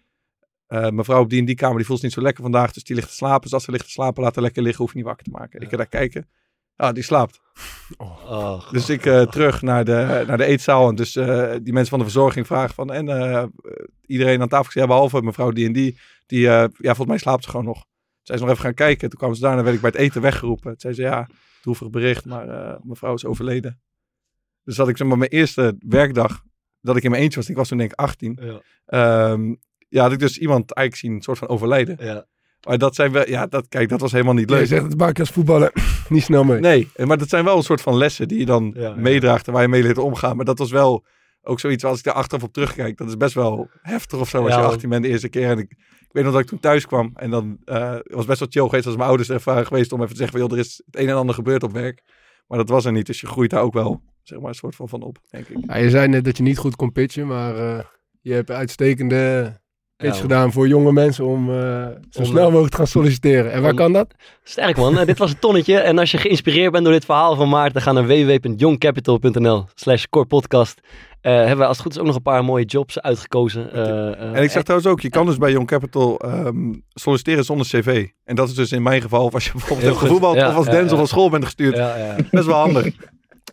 [0.71, 2.83] eh, mevrouw op die in die kamer, die voelt zich niet zo lekker vandaag, dus
[2.83, 3.41] die ligt te slapen.
[3.41, 5.31] Dus als ze ligt te slapen, laat haar lekker liggen, hoef je niet wakker te
[5.31, 5.61] maken.
[5.61, 6.29] Ik ga daar kijken.
[6.75, 7.41] Ah, die slaapt.
[7.97, 10.89] Oh, Dus ik eh, terug naar de, naar de eetzaal.
[10.89, 12.91] En dus eh, die mensen van de verzorging vragen van...
[12.91, 13.43] En eh,
[14.05, 15.97] iedereen aan tafel gezegd, ja, behalve mevrouw die en die.
[16.25, 17.85] Die, eh, ja, volgens mij slaapt ze gewoon nog.
[18.21, 19.09] Zij is nog even gaan kijken.
[19.09, 20.71] Toen kwamen ze daarna, werd ik bij het eten weggeroepen.
[20.71, 21.29] Toen zei ze, ja,
[21.61, 23.81] droevig bericht, maar eh, mevrouw is overleden.
[24.63, 26.43] Dus dat ik zeg maar mijn eerste werkdag,
[26.81, 28.39] dat ik in mijn eentje was, ik was toen denk ik 18.
[28.41, 28.61] Ja.
[28.85, 29.55] Ehm,
[29.91, 31.97] ja, had ik dus iemand eigenlijk zien, een soort van overlijden.
[31.99, 32.25] ja.
[32.67, 34.67] Maar dat zijn wel, ja, dat, kijk, dat was helemaal niet Je leuk.
[34.67, 35.71] zegt, dat maak je als voetballer
[36.09, 36.59] niet snel mee.
[36.59, 39.53] Nee, maar dat zijn wel een soort van lessen die je dan Ja, meedraagt en
[39.53, 40.35] waar je mee leert omgaan.
[40.35, 41.05] Maar dat was wel
[41.41, 44.43] ook zoiets, als ik daar achteraf op terugkijk, dat is best wel heftig of zo
[44.43, 44.69] als je hoor.
[44.69, 45.49] 18 bent de eerste keer.
[45.49, 48.25] En ik, ik weet nog dat ik toen thuis kwam en dan eh, het was
[48.25, 50.47] best wel chill geweest als mijn ouders er waren geweest om even te zeggen van,
[50.47, 52.01] joh, er is het een en ander gebeurd op werk.
[52.47, 54.75] Maar dat was er niet, dus je groeit daar ook wel, zeg maar, een soort
[54.75, 55.57] van van op, denk ik.
[55.67, 57.83] Ja, je zei net dat je niet goed kon pitchen, maar eh,
[58.21, 59.60] je hebt uitstekende
[60.01, 63.51] pitch Ja, gedaan voor jonge mensen om eh, zo Om, snel mogelijk te gaan solliciteren.
[63.51, 64.13] En waar om- kan dat?
[64.43, 65.77] Sterk man, Eh, dit was het tonnetje.
[65.77, 70.81] En als je geïnspireerd bent door dit verhaal van Maarten, ga naar www.youngcapital.nl slash corepodcast.
[71.21, 73.73] Eh hebben we als het goed is ook nog een paar mooie jobs uitgekozen.
[74.33, 78.07] En ik zeg trouwens ook, je kan dus bij Young Capital ehm, solliciteren zonder cv.
[78.23, 80.55] En dat is dus in mijn geval, of als je bijvoorbeeld hebt gevoetbald Ja, of
[80.55, 80.97] als ja, Denzel ja.
[80.97, 81.75] van school bent gestuurd.
[81.75, 82.15] ja, ja.
[82.31, 82.85] Best wel handig.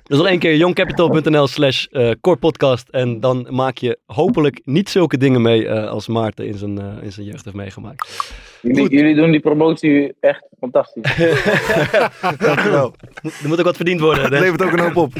[0.09, 2.89] Dus nog één keer youngcapital.nl slash eh, corepodcast.
[2.89, 7.03] En dan maak je hopelijk niet zulke dingen mee eh, als Maarten in zijn, eh,
[7.03, 8.33] in zijn jeugd heeft meegemaakt.
[8.63, 11.17] Jullie, jullie doen die promotie echt fantastisch.
[12.39, 12.95] Dankjewel.
[13.43, 14.23] Er moet ook wat verdiend worden.
[14.23, 14.51] Het Dennis.
[14.51, 15.13] levert ook een hoop op.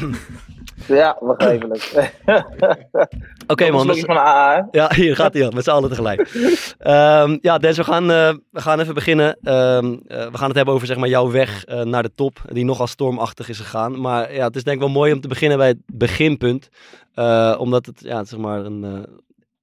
[0.87, 2.11] ja, begrijpelijk.
[3.47, 4.79] Oké man, dus- van AA, hè?
[4.79, 6.29] Ja, hier gaat hij al, met z'n allen tegelijk.
[6.79, 9.37] Ehm, ja, Des, we gaan, eh, we gaan even beginnen.
[9.43, 12.41] Ehm, eh, we gaan het hebben over zeg maar, jouw weg eh, naar de top,
[12.51, 14.01] die nogal stormachtig is gegaan.
[14.01, 16.69] Maar ja, het is denk ik wel mooi om te beginnen bij het beginpunt.
[17.13, 19.13] Eh, omdat het, ja, zeg maar, een, eh,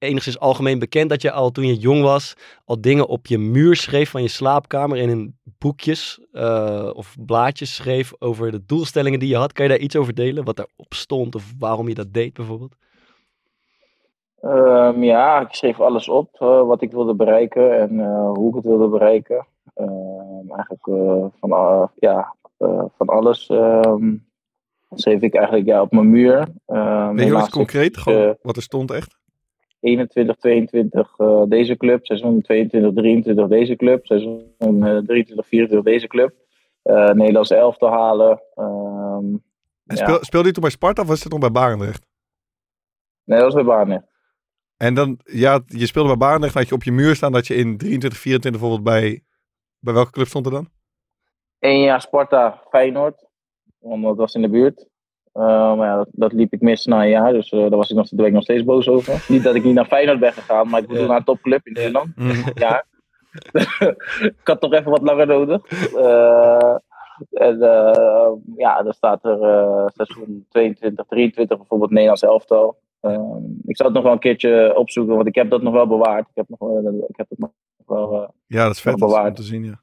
[0.06, 3.76] enigszins algemeen bekend dat je al toen je jong was, al dingen op je muur
[3.76, 9.28] schreef van je slaapkamer en in boekjes eh, of blaadjes schreef over de doelstellingen die
[9.28, 9.52] je had.
[9.52, 10.44] Kan je daar iets over delen?
[10.44, 12.74] Wat daarop stond of waarom je dat deed bijvoorbeeld?
[14.40, 18.54] Ehm, ja, ik schreef alles op eh, wat ik wilde bereiken en eh, hoe ik
[18.54, 19.46] het wilde bereiken.
[19.74, 24.14] Ehm, eigenlijk eh, van, ja, eh, van alles ehm,
[24.94, 26.48] schreef ik eigenlijk ja, op mijn muur.
[26.66, 27.96] Ehm, je wat helaas concreet?
[27.96, 29.16] ik, Gewoon wat er stond echt?
[29.86, 36.06] 21, 22 eh, deze club, seizoen 22, 23 deze club, seizoen eh, 23, 24 deze
[36.06, 36.34] club.
[36.82, 38.42] eh Nederlandse elftal halen.
[38.54, 39.34] Ehm,
[39.86, 40.04] En ja.
[40.04, 42.06] speel, speelde je toen bij Sparta of was het nog bij Barendrecht?
[43.24, 44.04] Nee, dat was bij Barnet.
[44.76, 47.54] En dan, ja, je speelde bij Barendrecht, had je op je muur staan dat je
[47.54, 49.22] in 23, 24 bijvoorbeeld bij,
[49.78, 50.68] bij welke club stond er dan?
[51.58, 53.26] Eén jaar Sparta, Feyenoord.
[53.78, 54.88] Want dat was in de buurt.
[55.36, 57.32] Eh, maar ja, dat, dat liep ik mis na een jaar.
[57.32, 59.24] Dus eh, daar, was ik nog, daar ben ik nog steeds boos over.
[59.28, 61.72] Niet dat ik niet naar Feyenoord ben gegaan, maar ik bedoel naar een topclub in
[61.72, 62.08] Nederland.
[62.54, 62.84] Ja.
[64.40, 65.92] ik had toch even wat langer nodig.
[65.94, 66.74] Eh,
[67.30, 67.58] en
[68.56, 69.38] ja, dan staat er
[69.94, 72.78] seizoen 22, 23 bijvoorbeeld Nederlands elftal.
[73.66, 76.28] Ik zal het nog wel een keertje opzoeken, want ik heb dat nog wel bewaard.
[76.28, 76.70] Ik heb, nog,
[77.08, 77.50] ik heb het nog
[77.86, 79.36] wel Ja, dat is vet Wel om bewaard.
[79.36, 79.80] te zien, ja.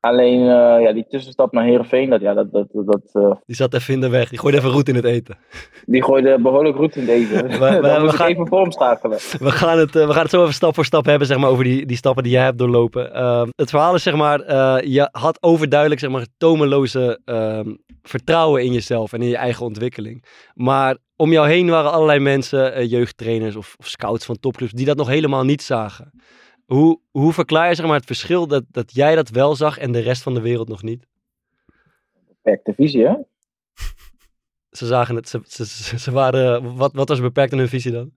[0.00, 3.74] Alleen eh, ja, die tussenstap naar Heerenveen, dat, ja, dat, dat, dat, eh, Die zat
[3.74, 4.28] even in de weg.
[4.28, 5.38] Die gooide even roet in het eten.
[5.86, 7.42] die gooide behoorlijk goed in deze.
[7.42, 8.26] we Dan gaan-
[9.12, 9.44] even.
[9.44, 11.50] We gaan, het, eh, we gaan het zo even stap voor stap hebben, zeg maar,
[11.50, 13.14] over die, die stappen die jij hebt doorlopen.
[13.14, 14.38] Ehm, het verhaal is, zeg maar,
[14.86, 20.24] je had overduidelijk, zeg maar, tomeloze ehm, vertrouwen in jezelf en in je eigen ontwikkeling.
[20.54, 24.96] Maar om jou heen waren allerlei mensen, jeugdtrainers of, of scouts van topclubs, die dat
[24.96, 26.10] nog helemaal niet zagen.
[26.72, 29.92] Hoe, hoe verklaar je, zeg maar, het verschil dat, dat jij dat wel zag en
[29.92, 31.06] de rest van de wereld nog niet?
[32.28, 33.14] Beperkte visie, hè?
[34.78, 37.92] Ze zagen het, ze, ze, ze, ze waren, wat, wat was beperkt in hun visie
[37.92, 38.10] dan?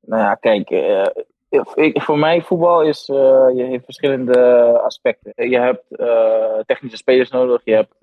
[0.00, 1.06] Nou ja, kijk, eh,
[1.74, 4.38] ik, voor mij voetbal is, eh, je heeft verschillende
[4.80, 5.50] aspecten.
[5.50, 7.96] Je hebt eh, technische spelers nodig, je hebt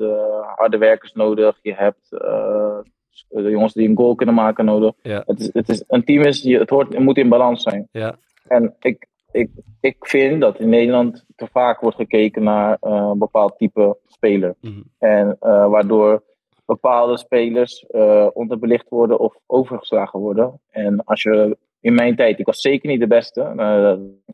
[0.55, 4.93] harde werkers nodig, je hebt de jongens die een goal kunnen maken nodig.
[5.01, 5.23] Ja.
[5.25, 7.87] Het, is, het is, een team is, het, hoort, het moet in balans zijn.
[7.91, 8.15] Ja.
[8.47, 13.17] En ik, ik, ik vind dat in Nederland te vaak wordt gekeken naar eh, een
[13.17, 14.55] bepaald type speler.
[14.61, 14.81] Mhm.
[14.97, 16.23] En eh, waardoor
[16.65, 20.59] bepaalde spelers eh, onderbelicht worden of overgeslagen worden.
[20.69, 23.41] En als je in mijn tijd, ik was zeker niet de beste.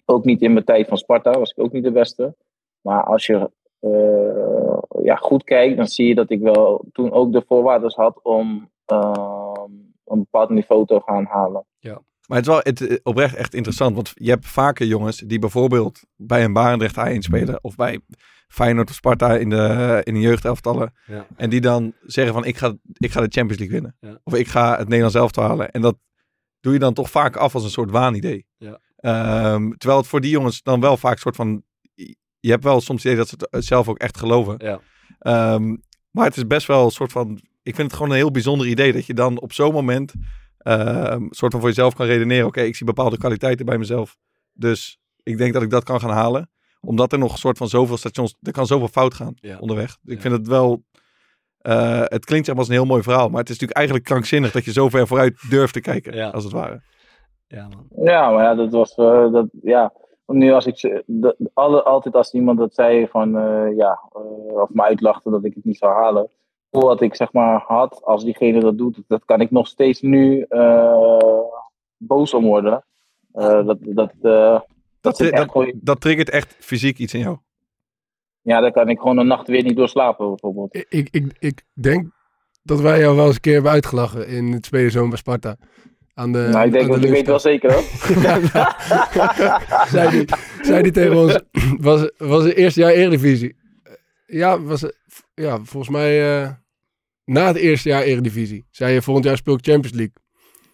[0.06, 2.36] ook niet in mijn tijd van Sparta was ik ook niet de beste.
[2.82, 3.52] Maar als je
[5.02, 8.70] ja, goed kijkt, dan zie je dat ik wel toen ook de voorwaarden had om
[10.06, 11.66] een bepaald niveau te gaan halen.
[12.28, 15.40] Maar het is wel het, eh, oprecht echt interessant, want je hebt vaker jongens die
[15.40, 18.00] bijvoorbeeld bij een Barendrecht A1 spelen of bij
[18.48, 20.94] Feyenoord of Sparta in de, in de jeugdelftallen.
[21.06, 21.28] Ja.
[21.36, 23.96] En die dan zeggen van ik ga, ik ga de Champions League winnen.
[24.00, 24.20] Ja.
[24.24, 25.72] Of ik ga het Nederlands elftal halen.
[25.72, 25.98] En dat
[26.60, 28.46] doe je dan toch vaak af als een soort waanidee.
[28.58, 28.80] Ja.
[28.96, 31.64] Ehm, terwijl het voor die jongens dan wel vaak een soort van...
[32.40, 34.56] Je hebt wel soms het idee dat ze het zelf ook echt geloven.
[34.58, 34.80] Ja.
[35.20, 35.76] Ehm,
[36.12, 37.42] maar het is best wel een soort van...
[37.64, 40.14] Ik vind het gewoon een heel bijzonder idee dat je dan op zo'n moment...
[40.64, 42.48] ehm, een soort van voor jezelf kan redeneren.
[42.48, 44.18] Oké, ik zie bepaalde kwaliteiten bij mezelf.
[44.54, 46.50] Dus ik denk dat ik dat kan gaan halen.
[46.82, 48.36] Omdat er nog een soort van zoveel stations...
[48.42, 49.58] Er kan zoveel fout gaan Ja.
[49.60, 49.98] onderweg.
[50.02, 50.30] Dus ik Ja.
[50.30, 50.84] vind het wel...
[51.58, 53.30] eh, het klinkt zeg maar als een heel mooi verhaal.
[53.30, 56.16] Maar het is natuurlijk eigenlijk krankzinnig dat je zo ver vooruit durft te kijken.
[56.16, 56.30] Ja.
[56.30, 56.82] Als het ware.
[57.48, 58.06] Ja, man.
[58.06, 58.96] Ja, maar ja, dat was.
[58.96, 59.94] eh, dat, ja.
[60.26, 60.78] Nu als ik.
[60.80, 63.38] ze- Dat, alle, altijd als iemand dat zei van.
[63.38, 64.10] eh, ja.
[64.14, 66.30] eh, of me uitlachte dat ik het niet zou halen.
[66.82, 70.46] Wat ik zeg maar had, als diegene dat doet, dat kan ik nog steeds nu
[70.50, 71.40] eh,
[71.98, 72.86] boos om worden.
[73.34, 74.60] Eh, dat, dat, eh,
[75.02, 77.38] Dat, gewoon- dat, dat triggert echt fysiek iets in jou.
[78.42, 80.76] ja, dan kan ik gewoon een nacht weer niet doorslapen, bijvoorbeeld.
[80.76, 82.12] Ik, ik, ik, denk
[82.64, 85.56] dat wij jou wel eens een keer hebben uitgelachen in het spelerzoon bij Sparta.
[86.14, 87.82] Aan de, nou, ik denk aan de dat ik weet wel zeker hoor.
[89.98, 90.26] zei die,
[90.62, 91.40] zei die tegen ons,
[91.80, 93.56] was, was het eerste jaar Eredivisie.
[94.26, 94.86] Ja, was,
[95.34, 96.50] ja, volgens mij eh,
[97.26, 98.66] na het eerste jaar Eredivisie.
[98.72, 100.14] Zei je, volgend jaar speel ik Champions League.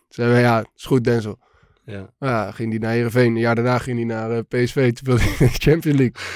[0.10, 1.40] Zeiden we, ja, is goed Denzel.
[1.86, 2.10] Ja.
[2.20, 3.26] Ja, ging hij naar Heerenveen.
[3.36, 4.88] Een jaar daarna ging hij naar eh, PSV.
[4.88, 6.14] Toen speelde hij in de Champions League.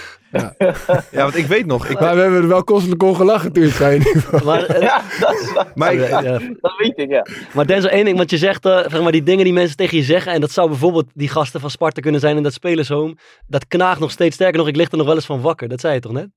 [1.11, 1.87] Ja, want ik weet nog.
[1.87, 4.01] Ik, Maar we hebben er wel kostelijk om gelachen toen zei.
[4.43, 6.39] Maar, eh, ja, dat, is- maar ja, ja.
[6.59, 7.25] dat weet ik, ja.
[7.53, 9.97] Maar Denzel, één ding, want je zegt, eh, zeg maar, die dingen die mensen tegen
[9.97, 13.15] je zeggen, en dat zou bijvoorbeeld die gasten van Sparta kunnen zijn in dat spelershome,
[13.47, 15.79] dat knaagt nog steeds sterker nog, ik lig er nog wel eens van wakker, dat
[15.79, 16.27] zei je toch net?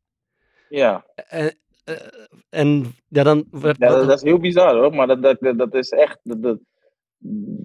[0.68, 1.94] Ja, En, eh,
[2.50, 3.44] en ja, dan...
[3.50, 6.18] werd- ja dat, dat is heel bizar hoor, maar dat, dat, dat, is echt.
[6.22, 6.58] Dat, dat-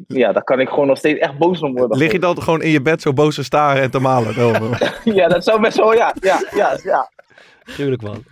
[0.07, 1.97] ja, daar kan ik gewoon nog steeds echt boos om worden.
[1.97, 4.36] lig je dan gewoon in je bed zo boos te staren en te malen?
[5.03, 6.15] Ja, dat zou best wel, ja.
[6.19, 7.12] Ja, ja, ja.
[7.75, 8.23] Tuurlijk, man.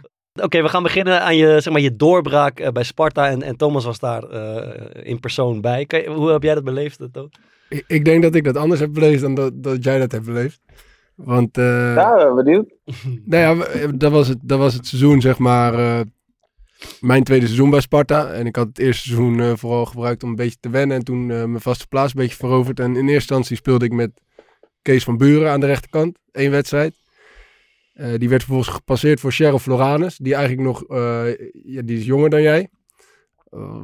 [0.41, 3.55] Oké, we gaan beginnen aan je, zeg maar, je doorbraak eh, bij Sparta en, en
[3.57, 5.85] Thomas was daar eh, in persoon bij.
[5.87, 7.31] Je- hoe heb jij dat beleefd, Toon?
[7.69, 10.25] ik, ik denk dat ik dat anders heb beleefd dan dat, dat jij dat hebt
[10.25, 10.59] beleefd.
[11.23, 12.73] Want eh, Ja, benieuwd.
[13.25, 15.73] Nou ja, dat was het, dat was het seizoen, zeg maar.
[15.73, 16.05] eh,
[16.99, 18.31] mijn tweede seizoen bij Sparta.
[18.31, 20.97] En ik had het eerste seizoen eh, vooral gebruikt om een beetje te wennen.
[20.97, 22.79] En toen mijn vaste plaats een beetje veroverd.
[22.79, 24.11] En in eerste instantie speelde ik met
[24.81, 26.17] Kees van Buren aan de rechterkant.
[26.31, 26.95] één wedstrijd.
[28.17, 30.17] Die werd vervolgens gepasseerd voor Cheryl Floranus.
[30.17, 30.83] Die eigenlijk nog,
[31.63, 32.69] ja, die is jonger dan jij.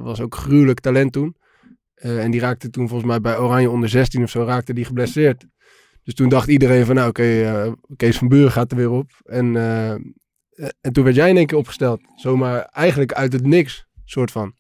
[0.02, 1.36] Was ook gruwelijk talent toen.
[1.96, 5.46] En die raakte toen volgens mij bij Oranje onder 16 of zo, raakte die geblesseerd.
[6.06, 9.12] Dus toen dacht iedereen van, nou oké, eh, Kees van Buren gaat er weer op.
[9.24, 9.90] En eh,
[10.82, 12.02] en toen werd jij in één keer opgesteld.
[12.16, 14.54] Zomaar eigenlijk uit het niks, soort van.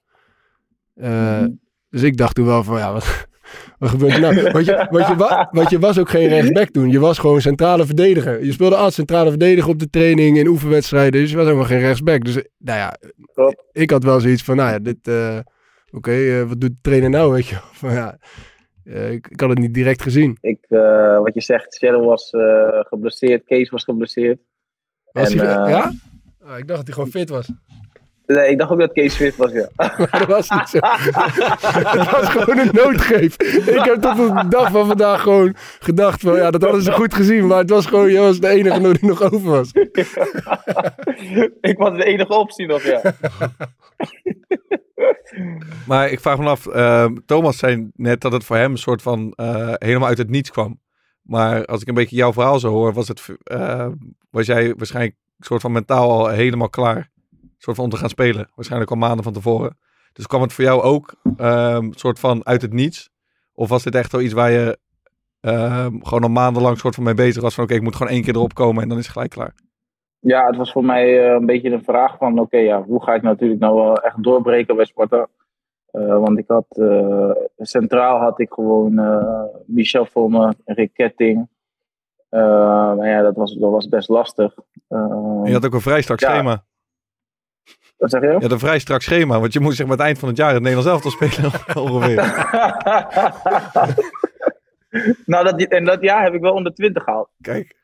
[0.93, 1.49] Eh, Mhm.
[1.89, 3.27] Dus ik dacht toen wel van, ja, wat,
[3.79, 4.51] wat gebeurt er nou?
[4.51, 6.89] Want je, want, je wa- want je was ook geen rechtsback toen.
[6.89, 8.45] Je was gewoon centrale verdediger.
[8.45, 11.21] Je speelde als centrale verdediger op de training in oefenwedstrijden.
[11.21, 12.23] Dus je was helemaal geen rechtsback.
[12.25, 12.97] Dus nou ja,
[13.71, 14.97] ik had wel zoiets van, nou ja, dit...
[15.91, 17.55] Oké, wat doet de trainer nou, weet je?
[17.79, 18.17] Van, ja,
[18.85, 20.37] ik, ik had het niet direct gezien.
[20.41, 24.39] Ik, eh, wat je zegt, Cheryl was eh, geblesseerd, Kees was geblesseerd.
[25.11, 25.93] Was En, hij, eh, ja?
[26.41, 27.49] Ah, ik dacht dat hij gewoon fit was.
[28.25, 29.69] Nee, ik dacht ook dat Kees fit was, ja.
[29.75, 30.77] Maar dat was niet zo.
[31.97, 33.33] het was gewoon een noodgreep.
[33.43, 37.13] Ik heb tot de dag van vandaag gewoon gedacht van, ja, dat hadden ze goed
[37.13, 37.47] gezien.
[37.47, 39.71] Maar het was gewoon, jij was de enige die nog over was.
[41.71, 43.01] ik was de enige optie nog, ja.
[45.87, 49.01] Maar ik vraag me af, eh, Thomas zei net dat het voor hem een soort
[49.01, 50.79] van eh, helemaal uit het niets kwam.
[51.21, 53.87] Maar als ik een beetje jouw verhaal zo hoor, was, het, eh,
[54.29, 57.11] was jij waarschijnlijk soort van mentaal al helemaal klaar.
[57.57, 58.49] Soort van om te gaan spelen.
[58.55, 59.77] Waarschijnlijk al maanden van tevoren.
[60.13, 63.09] Dus kwam het voor jou ook een soort van uit het niets?
[63.53, 64.77] Of was dit echt wel iets waar je
[65.41, 67.53] ehm, gewoon al maandenlang soort van mee bezig was?
[67.53, 69.53] Van oké, ik moet gewoon één keer erop komen en dan is het gelijk klaar.
[70.25, 73.13] Ja, het was voor mij eh, een beetje een vraag van, oké, ja, hoe ga
[73.13, 75.27] ik natuurlijk nou wel echt doorbreken bij Sparta?
[75.91, 78.93] Eh, want ik had, eh, centraal had ik gewoon
[79.65, 81.47] Michel voor me, Rick Ketting.
[82.29, 84.53] Maar ja, dat was, dat was best lastig.
[85.43, 86.29] Je had ook een vrij strak Ja.
[86.33, 86.63] schema.
[87.97, 88.27] Wat zeg je?
[88.27, 90.37] Je had een vrij strak schema, want je moest zeg maar het eind van het
[90.37, 91.51] jaar het Nederlands elftal spelen
[91.91, 92.15] ongeveer.
[95.25, 97.29] nou, dat, en dat jaar heb ik wel onder 20 gehaald.
[97.41, 97.83] Kijk.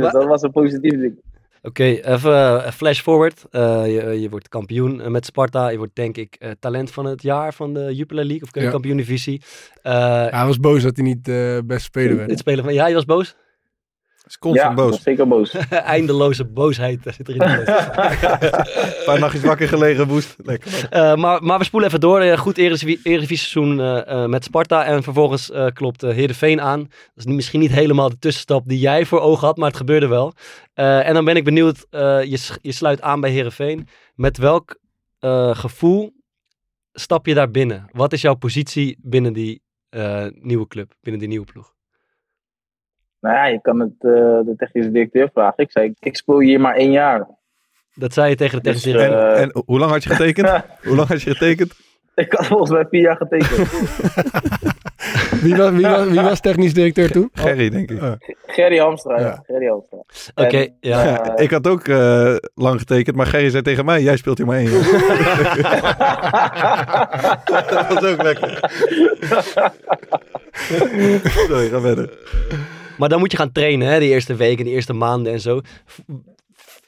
[0.00, 1.20] Dus dat was een positief ding.
[1.62, 3.44] Oké, even eh, flash forward.
[3.50, 5.68] Eh, je, je wordt kampioen eh, met Sparta.
[5.68, 8.70] Je wordt denk ik eh, talent van het jaar van de Jupiler League of Ja.
[8.70, 9.42] kampioen divisie.
[9.82, 12.30] Eh Ja, hij was boos dat hij niet eh best speler werd.
[12.30, 13.36] het spelen van, ja, je was boos?
[14.26, 15.02] Is constant ja, boos.
[15.02, 15.54] zeker boos.
[15.96, 17.42] Eindeloze boosheid zit erin.
[17.50, 20.36] Een paar nachtjes wakker gelegen, woest.
[20.44, 20.88] Lekker.
[20.90, 22.20] Eh, maar, maar we spoelen even door.
[22.20, 24.84] Eh, goed Eredivisie seizoen eh, eh, met Sparta.
[24.84, 26.78] En vervolgens eh, klopt uh, Heerenveen aan.
[27.14, 30.06] Dat is misschien niet helemaal de tussenstap die jij voor ogen had, maar het gebeurde
[30.06, 30.32] wel.
[30.74, 33.88] Eh, en dan ben ik benieuwd, eh, je, je sluit aan bij Heerenveen.
[34.14, 34.78] Met welk
[35.18, 36.12] eh, gevoel
[36.92, 37.88] stap je daar binnen?
[37.92, 41.72] Wat is jouw positie binnen die eh, nieuwe club, binnen die nieuwe ploeg?
[43.22, 45.64] Nou ja, je kan het eh, de technische directeur vragen.
[45.64, 47.26] Ik zei, ik speel hier maar één jaar.
[47.94, 49.34] Dat zei je tegen de Dus, technische directeur.
[49.34, 50.48] eh, En, en hoe lang had je getekend?
[50.88, 51.72] hoe lang had je getekend?
[52.14, 53.68] Ik had volgens mij vier jaar getekend.
[55.42, 57.30] Wie, was, wie, was, wie was technisch directeur toen?
[57.32, 58.02] Gerry, denk ik.
[58.02, 58.12] Oh.
[58.46, 59.42] Gerry Hamstra, ja.
[59.46, 59.98] Gerry Hamstra.
[60.34, 61.04] Oké, ja.
[61.04, 64.46] Ja, ik had ook eh, lang getekend, maar Gerry zei tegen mij, jij speelt hier
[64.46, 64.82] maar één jaar.
[67.66, 68.58] dat was ook lekker.
[71.48, 72.10] Sorry, ga verder.
[73.02, 75.60] Maar dan moet je gaan trainen, hè, die eerste weken, die eerste maanden en zo.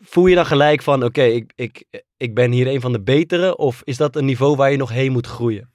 [0.00, 1.84] Voel je dan gelijk van, oké, ik, ik,
[2.16, 3.56] ik ben hier een van de betere?
[3.56, 5.70] Of is dat een niveau waar je nog heen moet groeien?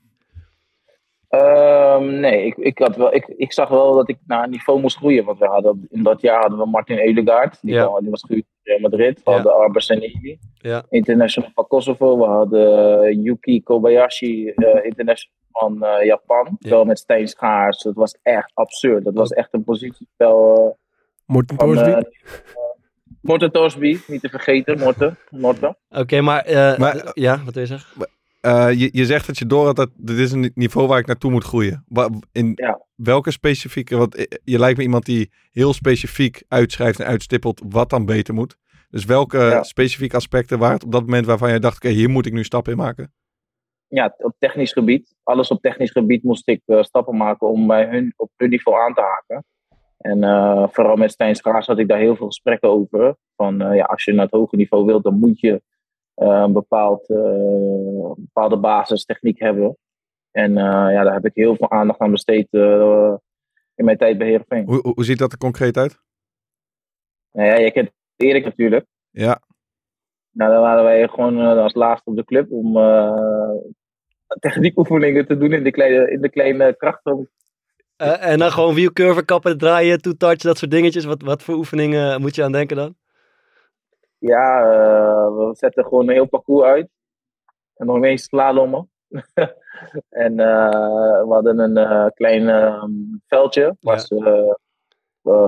[1.29, 4.79] Ehm, nee, ik, ik, had wel, ik, ik zag wel dat ik naar een niveau
[4.81, 5.25] moest groeien.
[5.25, 7.57] Want we hadden, in dat jaar hadden we Martin Eudegaard.
[7.61, 7.85] Die, Ja.
[7.85, 9.15] kwam- die was gehuurd in Real Madrid.
[9.23, 9.35] We Ja.
[9.37, 10.83] hadden Arber Seneli, Ja.
[10.89, 12.17] international van Kosovo.
[12.17, 16.55] We hadden eh, Yuki Kobayashi, eh, international van eh, Japan.
[16.59, 16.69] Ja.
[16.69, 17.83] Wel met Stijn Schaars.
[17.83, 19.03] Dat was echt absurd.
[19.03, 20.75] Dat was echt een positiespel eh,
[21.25, 21.57] Morten.
[21.57, 22.01] Torsby?
[23.21, 24.79] Morten Torsby, niet te vergeten.
[24.79, 25.17] Morten.
[25.29, 25.77] Morten.
[25.89, 28.07] Oké, maar, eh, Maar- ja, wat wil je zeggen?
[28.39, 31.05] Eh, je, je zegt dat je door had dat dit is een niveau waar ik
[31.05, 31.85] naartoe moet groeien.
[32.31, 32.85] In Ja.
[32.95, 37.89] welke specifieke, want eh, je lijkt me iemand die heel specifiek uitschrijft en uitstippelt wat
[37.89, 38.57] dan beter moet.
[38.89, 39.63] Dus welke Ja.
[39.63, 42.43] specifieke aspecten waren het op dat moment waarvan jij dacht, oké, hier moet ik nu
[42.43, 43.13] stappen in maken?
[43.87, 45.15] ja, op technisch gebied.
[45.23, 48.81] Alles op technisch gebied moest ik eh, stappen maken om bij hun op hun niveau
[48.81, 49.43] aan te haken.
[49.97, 50.19] En
[50.71, 53.15] vooral met Stijn Schaars had ik daar heel veel gesprekken over.
[53.35, 55.61] Van ja, als je naar het hoge niveau wilt, dan moet je
[56.19, 59.77] een bepaald, eh, een bepaalde basistechniek hebben.
[60.31, 63.13] En eh, ja, daar heb ik heel veel aandacht aan besteed eh,
[63.75, 64.65] in mijn tijd bij Heerenveen.
[64.65, 65.99] Hoe, hoe, ziet dat er concreet uit?
[67.31, 68.85] Nou ja, je kent Erik natuurlijk.
[69.09, 69.41] Ja,
[70.31, 73.55] Nou, dan waren wij gewoon eh, als laatste op de club om eh
[74.39, 77.29] techniekoefeningen te doen in de kleine, in de kleine krachten.
[77.95, 81.05] Eh, en dan gewoon wielcurve, kappen, draaien, two-touch, dat soort dingetjes.
[81.05, 82.95] Wat, wat voor oefeningen moet je aan denken dan?
[84.19, 86.87] Ja, eh, we zetten gewoon een heel parcours uit.
[87.75, 88.89] En nog ineens slalommen.
[90.09, 90.69] en eh,
[91.23, 92.83] we hadden een eh, klein eh,
[93.27, 94.57] veldje waar ze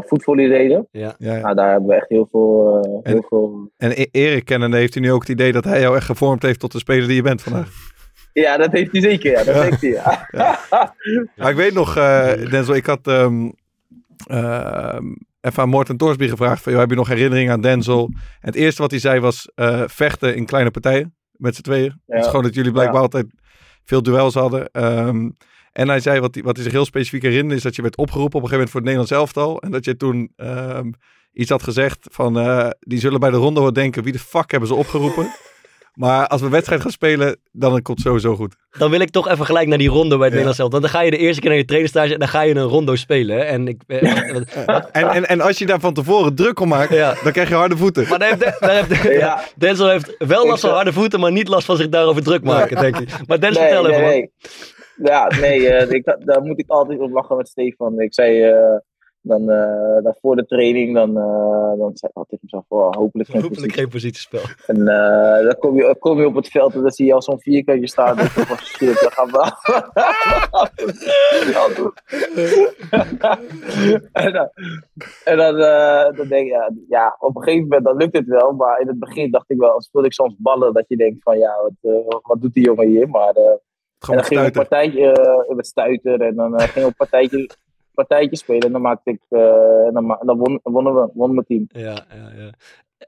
[0.06, 0.88] voetvolley deden.
[0.92, 1.14] Ja.
[1.18, 1.42] ja, ja.
[1.42, 2.80] Nou, daar hebben we echt heel veel...
[3.04, 3.72] En- heel veel...
[3.78, 6.42] En E- Erik kennende heeft hij nu ook het idee dat hij jou echt gevormd
[6.42, 7.70] heeft tot de speler die je bent vandaag.
[8.34, 9.32] Ja, dat heeft hij zeker.
[9.32, 9.62] Ja, dat Ja.
[9.62, 9.90] heeft hij.
[9.90, 10.28] Ja.
[11.36, 13.08] Maar ik weet nog, eh Denzel, ik had...
[13.08, 13.50] ehm,
[14.28, 15.06] ehm,
[15.42, 18.10] even aan Morten Torsby gevraagd van, joh, heb je nog herinneringen aan Denzel?
[18.14, 22.02] En het eerste wat hij zei was eh, vechten in kleine partijen met z'n tweeën.
[22.08, 23.02] Het is gewoon dat jullie blijkbaar Ja.
[23.02, 23.26] altijd
[23.86, 24.72] veel duels hadden.
[24.72, 25.30] Ehm,
[25.72, 27.98] en hij zei, wat hij, wat hij zich heel specifiek herinnerde, is dat je werd
[27.98, 29.62] opgeroepen op een gegeven moment voor het Nederlands elftal.
[29.62, 30.92] En dat je toen ehm,
[31.34, 34.52] iets had gezegd van, eh, die zullen bij de ronde wel denken, wie de fuck
[34.52, 35.32] hebben ze opgeroepen?
[35.94, 38.56] maar als we wedstrijd gaan spelen, dan komt het sowieso goed.
[38.78, 40.80] Dan wil ik toch even gelijk naar die rondo bij het Nederlands elftal.
[40.80, 42.62] Want dan ga je de eerste keer naar je trainingstage en dan ga je een
[42.64, 43.48] rondo spelen.
[43.48, 44.36] En ik, eh,
[44.92, 47.16] En, en, en als je daar van tevoren druk om maakt, Ja.
[47.24, 48.08] dan krijg je harde voeten.
[48.10, 49.44] maar heeft, daar heeft, Ja.
[49.56, 52.78] Denzel heeft wel last van harde voeten, maar niet last van zich daarover druk maken,
[52.78, 53.10] denk ik.
[53.28, 54.10] Maar Denzel, Nee, vertel nee, even.
[54.10, 54.32] nee.
[55.04, 58.00] Ja, nee, eh, ik, daar moet ik altijd op lachen met Stefan.
[58.00, 58.56] Ik zei eh,
[59.22, 59.46] dan,
[60.04, 63.42] dan voor de training, dan, eh, dan zei ik altijd tegen mezelf, oh, hopelijk geen
[63.42, 64.40] Hopelijk geen positiespel.
[64.66, 67.22] En eh, dan kom je, kom je op het veld en dan zie je al
[67.22, 68.18] zo'n vierkantje staan.
[68.18, 69.52] En dan shit, dan gaan we.
[71.52, 71.94] Ja, doen.
[74.12, 74.50] en dan,
[75.24, 75.58] en dan,
[76.16, 78.52] dan denk je, ja, ja, op een gegeven moment dan lukt het wel.
[78.52, 81.38] Maar in het begin dacht ik wel, speelde ik soms ballen dat je denkt van
[81.38, 83.10] ja, wat, wat doet die jongen hier?
[83.10, 83.34] Maar
[84.10, 85.18] en dan ging een partijtje
[85.50, 87.50] uh, met stuiter en dan ging ik een partijtje,
[88.06, 88.62] partijtje spelen.
[88.62, 91.66] En dan maakte ik, eh, en dan, dan won, wonnen we, won mijn team.
[91.68, 92.50] Ja, ja, ja.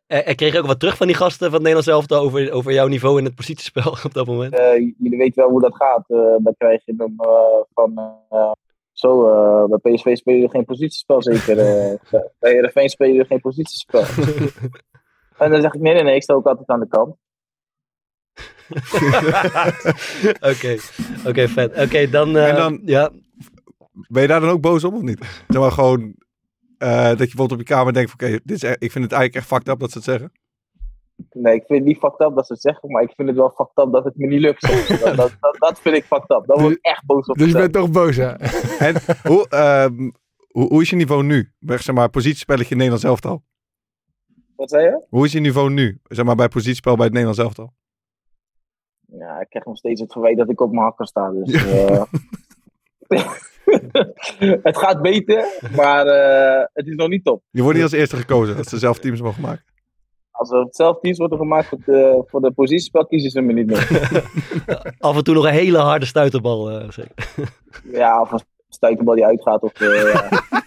[0.08, 2.74] En, kreeg je ook wat terug van die gasten van het Nederlands elftal over, over
[2.74, 4.54] jouw niveau in het positiespel op dat moment?
[4.56, 6.04] Eh, jullie weten wel hoe dat gaat.
[6.10, 7.98] Eh, dan krijg je hem eh, van.
[8.30, 8.52] eh,
[8.92, 11.58] zo, eh, bij PSV spelen we geen positiespel zeker.
[11.60, 11.94] eh.
[12.40, 14.02] bij Heerenveen spelen we geen positiespel.
[15.44, 17.16] en dan zeg ik: nee, nee, nee, ik sta ook altijd aan de kant.
[20.42, 20.76] Oké,
[21.28, 21.78] oké, vet.
[21.82, 23.10] Oké, dan, eh, En dan- ja,
[23.94, 25.44] Ben je daar dan ook boos op of niet?
[25.48, 26.16] Zeg maar gewoon
[26.78, 29.04] eh, dat je bijvoorbeeld op je kamer denkt van oké, dit is e- ik vind
[29.04, 30.32] het eigenlijk echt fucked up dat ze het zeggen.
[31.32, 33.38] Nee, ik vind het niet fucked up dat ze het zeggen, maar ik vind het
[33.38, 34.62] wel fucked up dat het me niet lukt.
[35.04, 36.46] dat, dat, dat, dat vind ik fucked up.
[36.46, 37.38] Daar word ik echt boos op.
[37.38, 38.18] Dus je bent toch boos?
[38.88, 40.12] En hoe, ehm,
[40.48, 41.52] hoe, hoe is je niveau nu?
[41.60, 43.44] Bij, Zeg maar positiespelletje Nederlands elftal.
[44.56, 45.04] Wat zei je?
[45.10, 46.00] Hoe is je niveau nu?
[46.04, 47.74] Zeg maar bij positiespel bij het Nederlands elftal.
[49.08, 51.32] Ja, ik krijg nog steeds het verwijt dat ik op mijn hakken sta.
[51.32, 52.04] Dus, eh,
[54.70, 57.44] het gaat beter, maar eh, het is nog niet top.
[57.52, 59.64] Je wordt niet als eerste gekozen dat ze zelf teams mogen maken.
[60.32, 63.66] Als er zelf teams worden gemaakt voor de, voor de positiespel, kiezen ze me niet
[63.66, 63.88] meer.
[65.00, 66.70] af en toe nog een hele harde stuiterbal.
[66.72, 67.14] eh, zeker.
[67.92, 69.62] ja, of een stuiterbal die uitgaat.
[69.62, 70.32] Of, eh,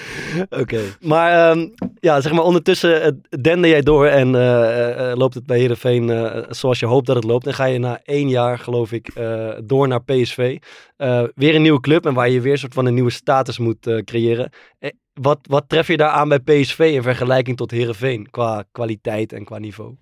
[0.60, 0.80] Oké.
[1.00, 1.68] Maar ehm,
[2.00, 3.10] ja, zeg maar ondertussen eh,
[3.42, 7.16] dende jij door en eh, eh, loopt het bij Heerenveen eh, zoals je hoopt dat
[7.16, 7.46] het loopt.
[7.46, 10.58] En ga je na één jaar, geloof ik, eh, door naar PSV.
[10.96, 13.58] Eh, weer een nieuwe club en waar je weer een soort van een nieuwe status
[13.58, 14.50] moet eh, creëren.
[14.78, 19.32] Eh, wat, wat tref je daar aan bij PSV in vergelijking tot Heerenveen qua kwaliteit
[19.32, 19.94] en qua niveau?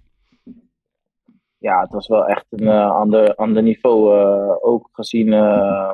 [1.58, 4.18] ja, het was wel echt een eh, ander, ander niveau.
[4.18, 5.92] eh, ook gezien eh,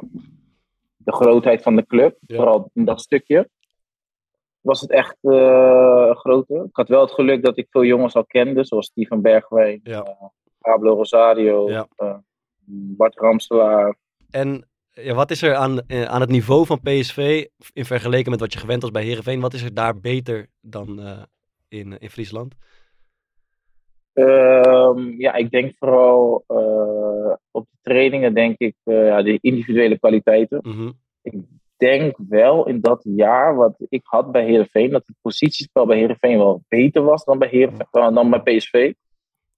[0.96, 2.37] de grootheid van de club, Ja.
[2.37, 3.48] vooral in dat stukje.
[4.66, 6.64] Was het echt eh, groter.
[6.64, 10.02] Ik had wel het geluk dat ik veel jongens al kende, zoals Steven Bergwijn, Ja.
[10.02, 10.26] eh,
[10.59, 11.87] Pablo Rosario, Ja.
[11.96, 12.16] eh,
[12.96, 13.96] Bart Ramselaar.
[14.31, 18.52] En ja, wat is er aan, aan het niveau van PSV in vergelijking met wat
[18.52, 19.40] je gewend was bij Heerenveen?
[19.40, 21.00] Wat is er daar beter dan
[21.68, 22.55] in, in Friesland?
[24.12, 26.44] Ehm, ja, ik denk vooral
[27.50, 30.59] op de trainingen, denk ik, ja, de individuele kwaliteiten.
[30.62, 30.90] Mhm.
[31.22, 31.33] Ik
[31.76, 36.38] denk wel in dat jaar wat ik had bij Heerenveen, dat het positiespel bij Heerenveen
[36.38, 38.92] wel beter was dan bij, Heerenveen, dan- dan bij PSV.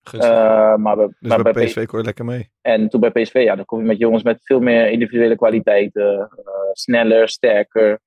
[0.02, 0.33] Gunstig.
[0.35, 2.50] Eh, maar bij, Dus maar bij bij PSV kon je lekker mee.
[2.61, 6.18] En toen bij PSV, ja, dan kom je met jongens met veel meer individuele kwaliteiten.
[6.20, 8.00] eh, sneller, sterker.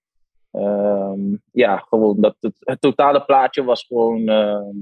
[0.52, 1.20] Ehm,
[1.52, 4.76] ja, gewoon dat het, het totale plaatje was gewoon ehm,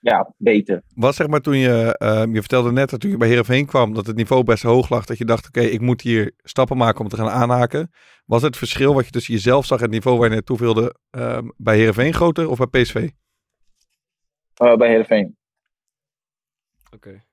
[0.00, 0.82] ja, beter.
[0.94, 3.94] Wat zeg maar toen je, ehm, je vertelde net dat toen je bij Heerenveen kwam,
[3.94, 5.04] dat het niveau best hoog lag.
[5.04, 7.90] Dat je dacht, oké, ik moet hier stappen maken om te gaan aanhaken.
[8.26, 10.94] Was het verschil wat je tussen jezelf zag en het niveau waar je naartoe wilde
[11.10, 13.10] ehm, bij Heerenveen groter of bij PSV?
[14.54, 15.36] Eh, bij Heerenveen.
[16.94, 17.26] Oké.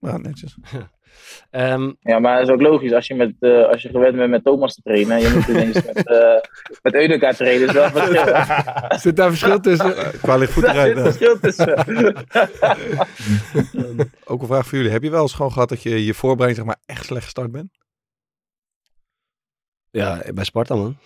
[0.00, 0.56] Nou, netjes.
[1.50, 2.92] Ehm, Ja, maar dat is ook logisch.
[2.92, 5.16] Als je, met, eh, als je gewend bent met Thomas te trainen.
[5.16, 6.40] En je moet ineens met, eh
[6.82, 7.68] met Eudegaard trainen.
[7.68, 8.98] is wel een verschil.
[9.04, 9.94] Zit daar verschil tussen?
[10.20, 10.96] Qua ligt goed zit eruit.
[10.96, 11.12] een nou.
[11.12, 11.76] verschil tussen.
[13.84, 14.92] ehm, Ook een vraag voor jullie.
[14.92, 17.50] Heb je wel eens gewoon gehad dat je je voorbereiding zeg maar echt slecht gestart
[17.52, 17.78] bent?
[19.90, 20.96] ja, bij Sparta man.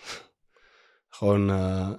[1.09, 1.89] Gewoon, eh,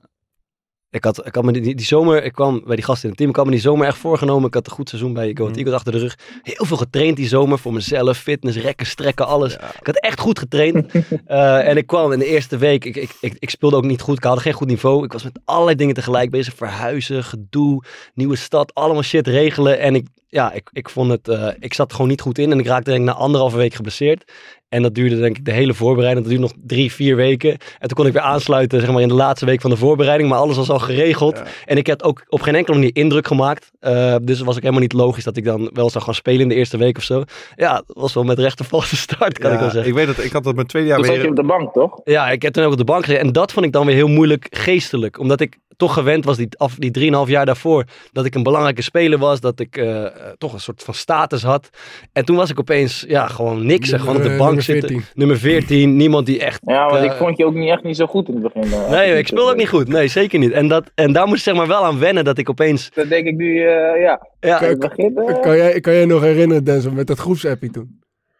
[0.96, 3.18] ik had, ik had me die, die zomer, ik kwam bij die gasten in het
[3.18, 4.46] team, ik had me die zomer echt voorgenomen.
[4.48, 5.58] Ik had een goed seizoen bij Go Ahead Mhm.
[5.58, 6.18] Eagles achter de rug.
[6.42, 9.54] Heel veel getraind die zomer voor mezelf, fitness, rekken, strekken, alles.
[9.54, 10.84] Ik had echt goed getraind.
[11.26, 14.00] Eh, en ik kwam in de eerste week, ik, ik, ik, ik speelde ook niet
[14.00, 15.04] goed, ik had geen goed niveau.
[15.04, 17.82] Ik was met allerlei dingen tegelijk bezig, verhuizen, gedoe,
[18.14, 19.78] nieuwe stad, allemaal shit regelen.
[19.78, 22.52] En ik, ja, ik, ik vond het, eh, ik zat gewoon niet goed in.
[22.52, 24.32] En ik raakte denk ik na anderhalve week geblesseerd.
[24.68, 26.26] En dat duurde denk ik de hele voorbereiding.
[26.26, 27.50] Dat duurde nog drie, vier weken.
[27.50, 30.28] En toen kon ik weer aansluiten zeg maar in de laatste week van de voorbereiding.
[30.28, 31.36] Maar alles was al geregeld.
[31.36, 31.44] Ja.
[31.64, 33.70] En ik had ook op geen enkele manier indruk gemaakt.
[33.80, 36.40] Eh, dus het was ook helemaal niet logisch dat ik dan wel zou gaan spelen
[36.40, 37.22] in de eerste week of zo.
[37.54, 39.90] Ja, was wel met rechte valse start kan Ja, ik wel zeggen.
[39.90, 41.44] Ik weet dat ik had dat mijn tweede jaar Toen bij zat je op de
[41.44, 42.00] bank, toch?
[42.04, 43.26] Ja, ik heb toen ook op de bank gezeten.
[43.26, 45.18] En dat vond ik dan weer heel moeilijk geestelijk.
[45.18, 47.84] Omdat ik toch gewend was die, af, die 3,5 jaar daarvoor.
[48.12, 49.40] Dat ik een belangrijke speler was.
[49.40, 51.70] Dat ik eh, eh, toch een soort van status had.
[52.12, 53.92] En toen was ik opeens ja, gewoon niks.
[53.92, 55.14] Gewoon op de Nummer, bank nummer zitten.
[55.14, 55.96] Nummer 14.
[55.96, 56.60] Niemand die echt...
[56.66, 58.72] Ja, want eh, ik vond je ook niet, echt niet zo goed in het begin.
[58.72, 59.88] eh, Nee, ik speelde ook niet goed.
[59.88, 60.50] Nee, zeker niet.
[60.50, 62.24] En, dat, en daar moest ik zeg maar wel aan wennen.
[62.24, 62.90] Dat ik opeens...
[62.94, 64.26] Dat denk ik nu, eh, ja.
[64.40, 67.98] Ja, begin, eh, Kan jij, kan jij nog herinneren, Denzel, met dat groepsappie toen?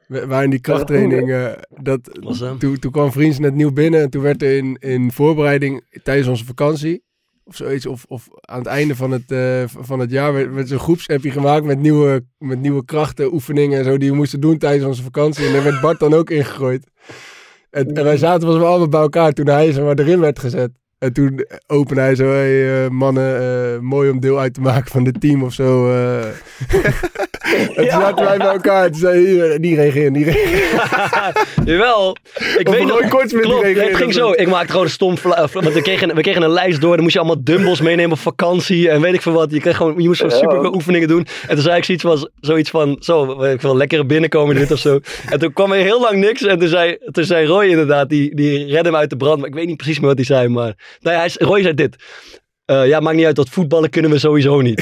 [0.09, 1.53] Wa- Waar in die krachttraining, eh,
[1.83, 2.59] dat, was hem.
[2.59, 6.29] toen, toen kwam Vriends net nieuw binnen en toen werd er in, in voorbereiding tijdens
[6.29, 7.03] onze vakantie,
[7.47, 10.69] of zoiets, of, of aan het einde van het, eh, van het jaar, werd, werd
[10.69, 14.59] zo'n groepsappie gemaakt met nieuwe, met nieuwe krachten, oefeningen en zo die we moesten doen
[14.59, 15.47] tijdens onze vakantie.
[15.47, 16.87] En daar werd Bart dan ook ingegooid.
[17.71, 20.71] En, en wij zaten was allemaal bij elkaar toen hij zeg maar erin werd gezet.
[20.99, 24.91] En toen opende hij zo, hey, eh, mannen, eh, mooi om deel uit te maken
[24.91, 25.91] van dit team of zo.
[25.91, 26.25] eh.
[27.53, 31.33] en toen zaten wij bij elkaar en toen zei hij, hier, die reageren, die reageren.
[31.73, 32.17] Jawel.
[32.59, 33.01] Ik Of weet nog...
[33.01, 34.33] Die Klopt, ja, reageerde het ging zo.
[34.33, 35.15] Ik maakte gewoon een stom...
[35.53, 36.93] Want we kregen, we kregen een lijst door.
[36.95, 38.91] Dan moest je allemaal dumbbells meenemen op vakantie.
[38.91, 39.51] En weet ik veel wat.
[39.51, 40.43] Je, kreeg gewoon, je moest gewoon Ja.
[40.43, 41.27] super veel oefeningen doen.
[41.49, 42.29] En toen zei ik zoiets van...
[42.41, 45.01] Zoiets van zo, ik veel, lekkere binnenkomen dit of zo.
[45.31, 46.43] En toen kwam er heel lang niks.
[46.43, 49.39] En toen zei, toen zei Roy inderdaad, die, die redde hem uit de brand.
[49.39, 50.49] Maar ik weet niet precies meer wat hij zei.
[50.49, 51.97] Maar nou ja, Roy zei dit.
[52.67, 54.81] Eh, ja, maakt niet uit, dat voetballen kunnen we sowieso niet.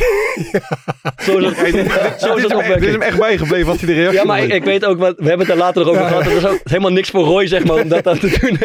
[1.22, 4.24] zo is het, is Dit is, hem, is echt bijgebleven wat hij de reactie Ja,
[4.26, 6.24] maar ik, ik weet ook, wat, we hebben het er later nog over gehad.
[6.24, 8.58] Dat is ook helemaal niks voor Roy, zeg maar, om dat aan te doen.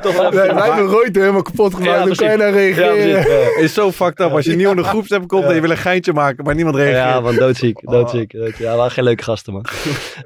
[0.00, 1.98] Toch wel wij hebben Roy toen helemaal kapot gemaakt.
[1.98, 2.50] Ja, Hoe kan je nou.
[2.50, 3.60] Ja, reageren?
[3.62, 4.32] is zo fucked up.
[4.32, 6.76] Als je nieuw in een groepsapp komt en je wil een geintje maken, maar niemand
[6.76, 6.96] reageert.
[7.14, 7.80] Ja, man, doodziek.
[7.82, 8.58] doodziek, doodziek.
[8.58, 9.64] Ja, we waren geen leuke gasten, man.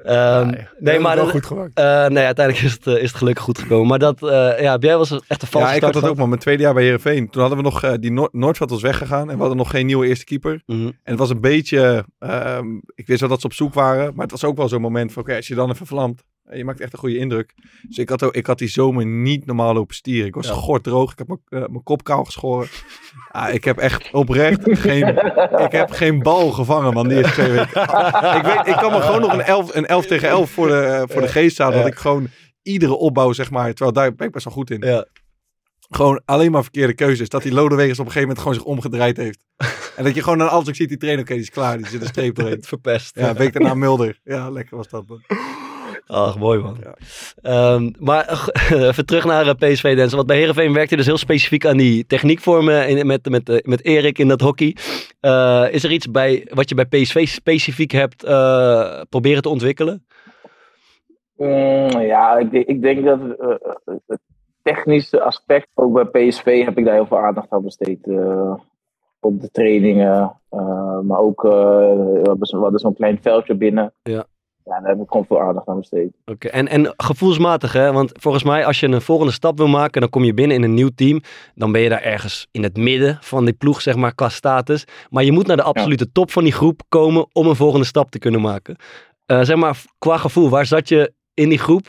[0.03, 1.71] Ehm, nee, maar wel dat- goed gemaakt.
[1.73, 3.87] eh, nee, uiteindelijk is het, eh, is het gelukkig goed gekomen.
[3.87, 6.29] Maar dat, eh, ja, jij was echt een valse Ja, ik had dat ook, man.
[6.29, 7.29] Mijn tweede jaar bij Heerenveen.
[7.29, 9.27] Toen hadden we nog, eh, die Noord Noordveld was weggegaan.
[9.29, 10.61] En we hadden nog geen nieuwe eerste keeper.
[10.65, 10.85] Mhm.
[10.85, 14.11] En het was een beetje, ehm, ik wist wel dat ze op zoek waren.
[14.13, 16.23] Maar het was ook wel zo'n moment van, oké, als je dan even vlamt.
[16.43, 17.53] eh, Je maakt echt een goede indruk.
[17.87, 20.27] Dus ik had, ook, ik had die zomer niet normaal lopen stieren.
[20.27, 20.53] Ik was Ja.
[20.53, 21.11] gorddroog.
[21.11, 22.67] Ik heb mijn, eh, mijn kop kaal geschoren.
[23.31, 25.07] Ah, ik heb echt oprecht geen,
[25.65, 27.81] ik heb geen bal gevangen, man, die eerste twee weken.
[28.37, 30.73] ik, weet, ik kan me gewoon nog een 11, een 11 tegen 11 voor de,
[30.81, 31.71] eh, voor de geest staan.
[31.71, 32.27] Dat ik gewoon
[32.61, 34.81] iedere opbouw, zeg maar, terwijl daar ben ik best wel goed in.
[34.81, 35.05] Ja.
[35.89, 37.29] Gewoon alleen maar verkeerde keuzes.
[37.29, 39.45] Dat die Lodewegers op een gegeven moment gewoon zich omgedraaid heeft.
[39.95, 41.77] en dat je gewoon aan alles ook ziet, die trainer, oké, die is klaar.
[41.77, 42.63] Die zit een streep doorheen.
[42.63, 43.15] Verpest.
[43.19, 44.19] Ja, week daarna Mulder.
[44.23, 45.07] Ja, lekker was dat.
[45.07, 45.21] Man.
[46.05, 46.77] Ach, mooi man.
[46.83, 46.93] Ja.
[47.41, 50.15] Ehm, maar even terug naar eh, PSV Denzel.
[50.15, 53.57] Want bij Heerenveen werkte je dus heel specifiek aan die techniekvormen in, met, met, eh,
[53.61, 54.75] met Erik in dat hockey.
[55.19, 60.05] Eh, is er iets bij wat je bij PSV specifiek hebt eh, proberen te ontwikkelen?
[61.35, 63.19] Mm, ja, ik, denk- ik denk dat
[64.05, 64.19] het
[64.73, 68.07] technische aspect, ook bij PSV heb ik daar heel veel aandacht aan besteed.
[68.07, 68.53] eh,
[69.21, 73.93] op de trainingen, eh, maar ook, eh, we hadden zo'n klein veldje binnen.
[74.03, 74.25] Ja.
[74.63, 76.13] Ja, daar heb ik gewoon veel aandacht aan besteed.
[76.25, 77.91] Oké, En, en gevoelsmatig, hè?
[77.91, 80.63] Want volgens mij, als je een volgende stap wil maken, dan kom je binnen in
[80.63, 81.21] een nieuw team.
[81.55, 84.85] Dan ben je daar ergens in het midden van die ploeg, zeg maar, qua status.
[85.09, 88.11] Maar je moet naar de absolute top van die groep komen om een volgende stap
[88.11, 88.75] te kunnen maken.
[89.25, 91.85] Zeg maar, qua gevoel, waar zat je in die groep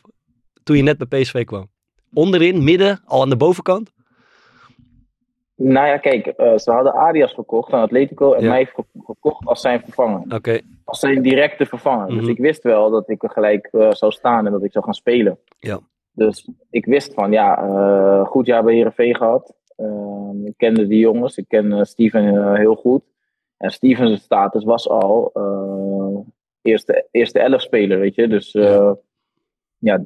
[0.62, 1.68] toen je net bij PSV kwam?
[2.14, 3.92] Onderin, midden, al aan de bovenkant?
[5.56, 8.48] Nou ja, kijk, eh, ze hadden Arias verkocht aan Atletico en Ja.
[8.50, 10.34] mij ver- verkocht als zijn vervanger.
[10.36, 12.06] Oké, Als zijn directe vervanger.
[12.06, 12.18] Mhm.
[12.18, 14.84] Dus ik wist wel dat ik er gelijk eh, zou staan en dat ik zou
[14.84, 15.38] gaan spelen.
[15.58, 15.80] Ja.
[16.12, 19.54] Dus ik wist van, ja, eh, goed jaar bij Heerenveen gehad.
[19.76, 23.02] Ehm, ik kende die jongens, ik ken Steven heel goed.
[23.56, 25.32] En Steven's status was al
[26.62, 28.28] eerste, eerste elf speler, weet je.
[28.28, 28.52] Dus
[29.78, 30.02] ja,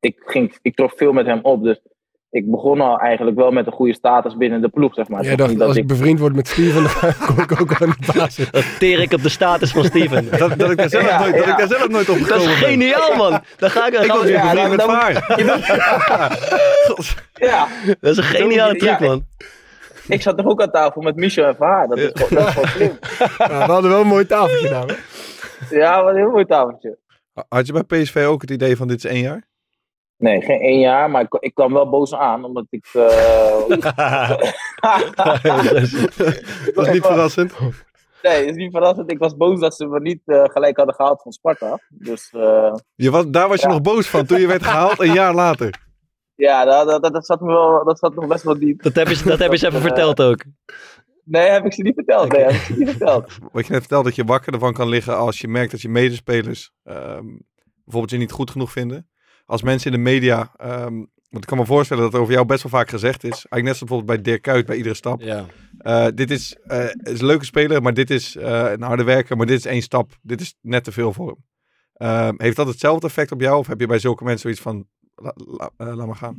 [0.00, 1.62] ik, ging, ik trok veel met hem op.
[1.62, 1.80] Dus
[2.30, 5.24] ik begon al eigenlijk wel met een goede status binnen de ploeg, zeg maar.
[5.24, 7.94] Jij dacht, niet als dat ik bevriend word met Steven, dan kom ik ook aan
[8.00, 8.50] de basis.
[8.60, 10.28] dat teer ik op de status van Steven.
[10.38, 12.46] Dat, dat, ik daar zelf Ja, nooit, dat ik daar zelf nooit op Dat is
[12.46, 12.68] gekomen ben.
[12.68, 13.40] geniaal, man.
[13.56, 15.12] Dan ga ik, dan Ik was weer Ja, bevriend met Vaar.
[17.34, 17.68] Ja,
[18.00, 19.24] Dat is een geniale truc, man.
[20.08, 21.88] ik zat toch ook aan tafel met Michel en Verhaar.
[21.88, 22.98] Dat is, gewoon- dat is gewoon slim.
[23.38, 24.96] Ja, we hadden wel een mooi tafeltje hoor.
[25.70, 26.98] Ja, wat een heel mooi tafeltje.
[27.48, 29.48] Had je bij PSV ook het idee van dit is één jaar?
[30.20, 32.88] Nee, geen één jaar, maar ik, ik kwam wel boos aan, omdat ik...
[32.92, 33.68] eh,
[36.64, 37.52] Dat was niet verrassend.
[38.22, 39.10] nee, is niet verrassend.
[39.10, 41.78] Ik was boos dat ze me niet eh, gelijk hadden gehaald van Sparta.
[41.88, 43.72] Dus eh, Je was, daar was je Ja.
[43.72, 45.74] nog boos van toen je werd gehaald een jaar later.
[46.34, 48.82] ja, dat, dat, dat, zat me wel, dat zat nog best wel diep.
[48.82, 50.44] Dat heb je, dat heb je ze even verteld ook.
[51.24, 52.32] Nee, heb ik ze niet verteld.
[52.32, 53.38] Nee, heb ik ze niet verteld.
[53.52, 55.88] Wat je net vertelde, dat je wakker ervan kan liggen als je merkt dat je
[55.88, 57.24] medespelers ehm,
[57.84, 59.08] bijvoorbeeld je niet goed genoeg vinden.
[59.50, 60.94] Als mensen in de media, ehm,
[61.30, 63.64] want ik kan me voorstellen dat er over jou best wel vaak gezegd is, eigenlijk
[63.64, 65.20] net zoals bijvoorbeeld bij Dirk Kuyt bij iedere stap.
[65.20, 65.44] Ja.
[65.78, 69.36] Eh, dit is, eh, is een leuke speler, maar dit is eh, een harde werker,
[69.36, 70.10] maar dit is één stap.
[70.22, 71.36] Dit is net te veel voor hem.
[71.94, 74.86] Ehm, heeft dat hetzelfde effect op jou of heb je bij zulke mensen zoiets van,
[75.14, 76.36] la- la- eh, laat maar gaan?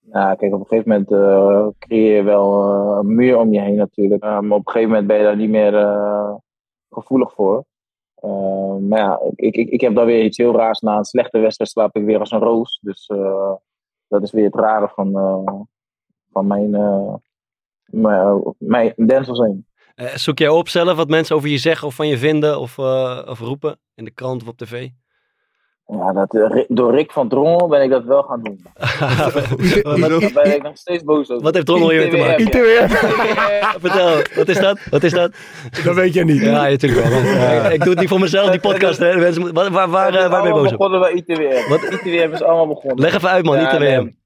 [0.00, 3.76] Nou, kijk, op een gegeven moment eh, creëer je wel een muur om je heen
[3.76, 4.22] natuurlijk.
[4.22, 6.34] Maar op een gegeven moment ben je daar niet meer eh,
[6.90, 7.64] gevoelig voor.
[8.24, 10.80] Eh, maar ja, ik, ik, ik heb dan weer iets heel raars.
[10.80, 12.78] Na een slechte wedstrijd slaap ik weer als een roos.
[12.82, 13.52] Dus eh,
[14.08, 15.60] dat is weer het rare van, eh,
[16.32, 16.70] van mijn,
[17.84, 19.66] mijn, mijn
[20.14, 22.78] zoek jij op zelf wat mensen over je zeggen of van je vinden of,
[23.28, 24.88] of roepen in de krant of op tv?
[25.86, 28.60] Ja, dat, eh, door Rick van Drongel ben ik dat wel gaan doen.
[29.82, 31.42] wat, Daar ben ik nog steeds boos over.
[31.44, 32.40] wat heeft Drommel hier te maken?
[32.46, 32.88] ITWM,
[33.80, 34.78] Vertel, wat is dat?
[34.90, 35.32] Wat is dat?
[35.84, 36.40] dat weet jij niet.
[36.40, 37.18] Ja, natuurlijk wel.
[37.66, 38.98] Ik, ik doe het niet voor mezelf, die podcast.
[38.98, 39.16] Hè.
[39.16, 40.78] Mensen, waar, waar, eh, waar ben je allemaal boos op?
[40.78, 41.68] begonnen bij ITWM.
[41.68, 41.82] Wat?
[41.82, 43.00] ITWM is allemaal begonnen.
[43.00, 43.82] Leg even uit man, Ja, ITWM.
[43.84, 44.16] nee.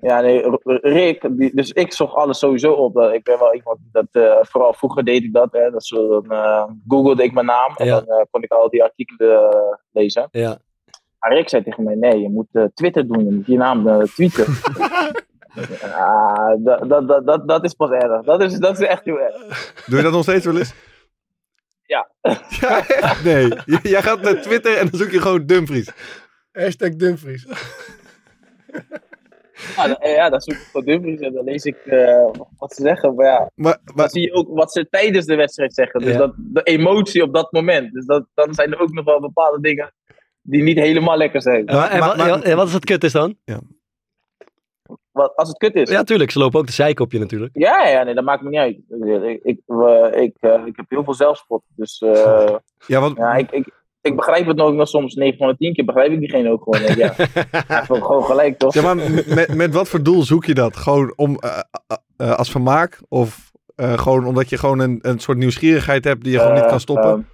[0.00, 2.94] Ja, nee, Rick, die, dus ik zocht alles sowieso op.
[2.94, 5.48] Dat- Ik ben wel iemand dat, eh, vooral vroeger deed ik dat.
[5.52, 8.00] Hè, dat zo, dan eh, googelde ik mijn naam en Ja.
[8.00, 9.58] dan eh, kon ik al die artikelen eh,
[9.92, 10.28] lezen.
[10.30, 10.58] Ja.
[11.26, 13.88] Maar Rick zei tegen mij, nee, je moet eh, Twitter doen, je moet je naam
[13.88, 14.46] eh, tweeten.
[15.82, 18.24] Ah, dat, dat, dat, dat, is pas erg.
[18.24, 19.72] Dat is, dat is echt heel erg.
[19.86, 20.74] Doe je dat nog steeds wel eens?
[21.86, 22.08] Ja.
[22.60, 22.82] ja?
[23.24, 23.48] Nee.
[23.82, 25.90] Jij gaat naar Twitter en dan zoek je gewoon Dumfries.
[26.52, 27.46] Hashtag Dumfries.
[29.76, 32.74] Ja, dan, eh, ja, dan zoek ik voor Dumfries en dan lees ik eh, wat
[32.74, 33.14] ze zeggen.
[33.14, 36.00] Maar ja, Maar, dan zie je ook wat ze tijdens de wedstrijd zeggen.
[36.00, 36.18] Dus Ja.
[36.18, 37.92] dat, de emotie op dat moment.
[37.92, 39.92] Dus dat, dan zijn er ook nog wel bepaalde dingen
[40.46, 41.66] die niet helemaal lekker zijn.
[41.66, 43.36] En, maar- wat- maar- en wat is het kut is dan?
[45.12, 45.90] Wat, als het kut is.
[45.90, 46.30] Ja, tuurlijk.
[46.30, 47.50] Ze lopen ook de zeik op je natuurlijk.
[47.54, 48.76] Ja, ja, nee, dat maakt me niet uit.
[48.88, 49.58] Ik, ik,
[50.14, 51.62] ik, eh, ik heb heel veel zelfspot.
[51.76, 52.54] Dus eh,
[52.86, 53.68] ja, wat, ja, ik, ik,
[54.00, 56.62] ik begrijp het nog, nog soms 9 van de 10 keer begrijp ik diegene ook
[56.62, 56.96] gewoon.
[56.96, 57.14] Ja,
[57.88, 58.74] ook gewoon gelijk, toch?
[58.74, 60.76] Ja, maar met, met wat voor doel zoek je dat?
[60.76, 63.00] Gewoon om, eh, eh, eh, als vermaak?
[63.08, 66.62] Of eh, gewoon omdat je gewoon een, een soort nieuwsgierigheid hebt die je gewoon niet
[66.62, 67.28] Eh, kan stoppen?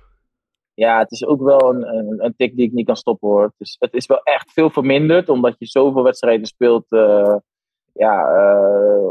[0.75, 3.53] Ja, het is ook wel een, een, een tik die ik niet kan stoppen hoor.
[3.59, 6.85] Dus het is wel echt veel verminderd, omdat je zoveel wedstrijden speelt.
[6.89, 7.37] eh,
[7.93, 9.09] ja, eh,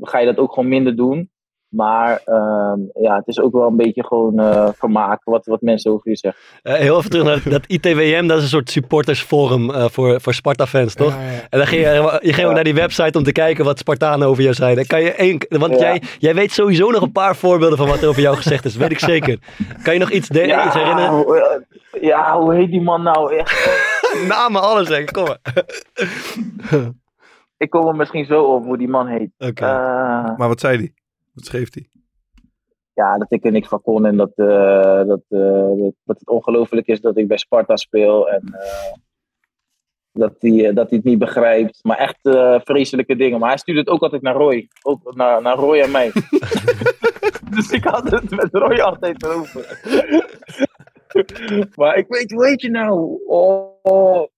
[0.00, 1.30] ga je dat ook gewoon minder doen.
[1.70, 5.92] Maar ehm, ja, het is ook wel een beetje gewoon eh vermaak wat, wat mensen
[5.92, 6.42] over je zeggen.
[6.62, 8.26] Eh, heel even terug naar dat ITWM.
[8.26, 11.14] Dat is een soort supportersforum eh, voor, voor Sparta-fans, toch?
[11.14, 11.40] Ja, ja.
[11.50, 12.54] En dan ging je, je ging ook Ja.
[12.54, 14.86] naar die website om te kijken wat Spartanen over jou zeiden.
[14.86, 15.78] Kan je één, want Ja.
[15.78, 18.76] jij, jij weet sowieso nog een paar voorbeelden van wat er over jou gezegd is.
[18.76, 19.38] Weet ik zeker.
[19.82, 21.64] Kan je nog iets, de- iets herinneren?
[22.00, 23.34] ja, hoe heet die man nou?
[23.36, 23.68] Echt,
[24.28, 25.12] Namen, alles zeggen.
[25.12, 25.38] Kom maar.
[27.56, 29.30] ik kom er misschien zo op hoe die man heet.
[29.38, 29.64] Oké.
[29.64, 30.92] Eh, Maar wat zei hij?
[31.32, 31.88] Wat schreef hij?
[33.00, 36.28] ja, dat ik er niks van kon en dat, eh, dat, eh, dat, dat het
[36.28, 38.30] ongelooflijk is dat ik bij Sparta speel.
[38.30, 38.92] En eh,
[40.12, 41.78] dat hij dat hij het niet begrijpt.
[41.82, 43.38] Maar echt eh, vreselijke dingen.
[43.38, 44.68] Maar hij stuurde het ook altijd naar Roy.
[44.82, 46.12] Ook naar, naar Roy en mij.
[47.54, 49.80] dus ik had het met Roy altijd erover.
[51.76, 53.20] maar ik weet, hoe heet je nou?
[53.26, 54.28] Oh,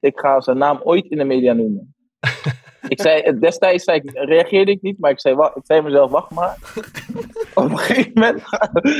[0.00, 1.94] ik ga zijn naam ooit in de media noemen.
[2.94, 6.10] Ik zei, destijds zei ik, reageerde ik niet, maar ik zei, wacht, ik zei mezelf,
[6.10, 6.56] wacht maar.
[7.54, 8.42] Op een gegeven moment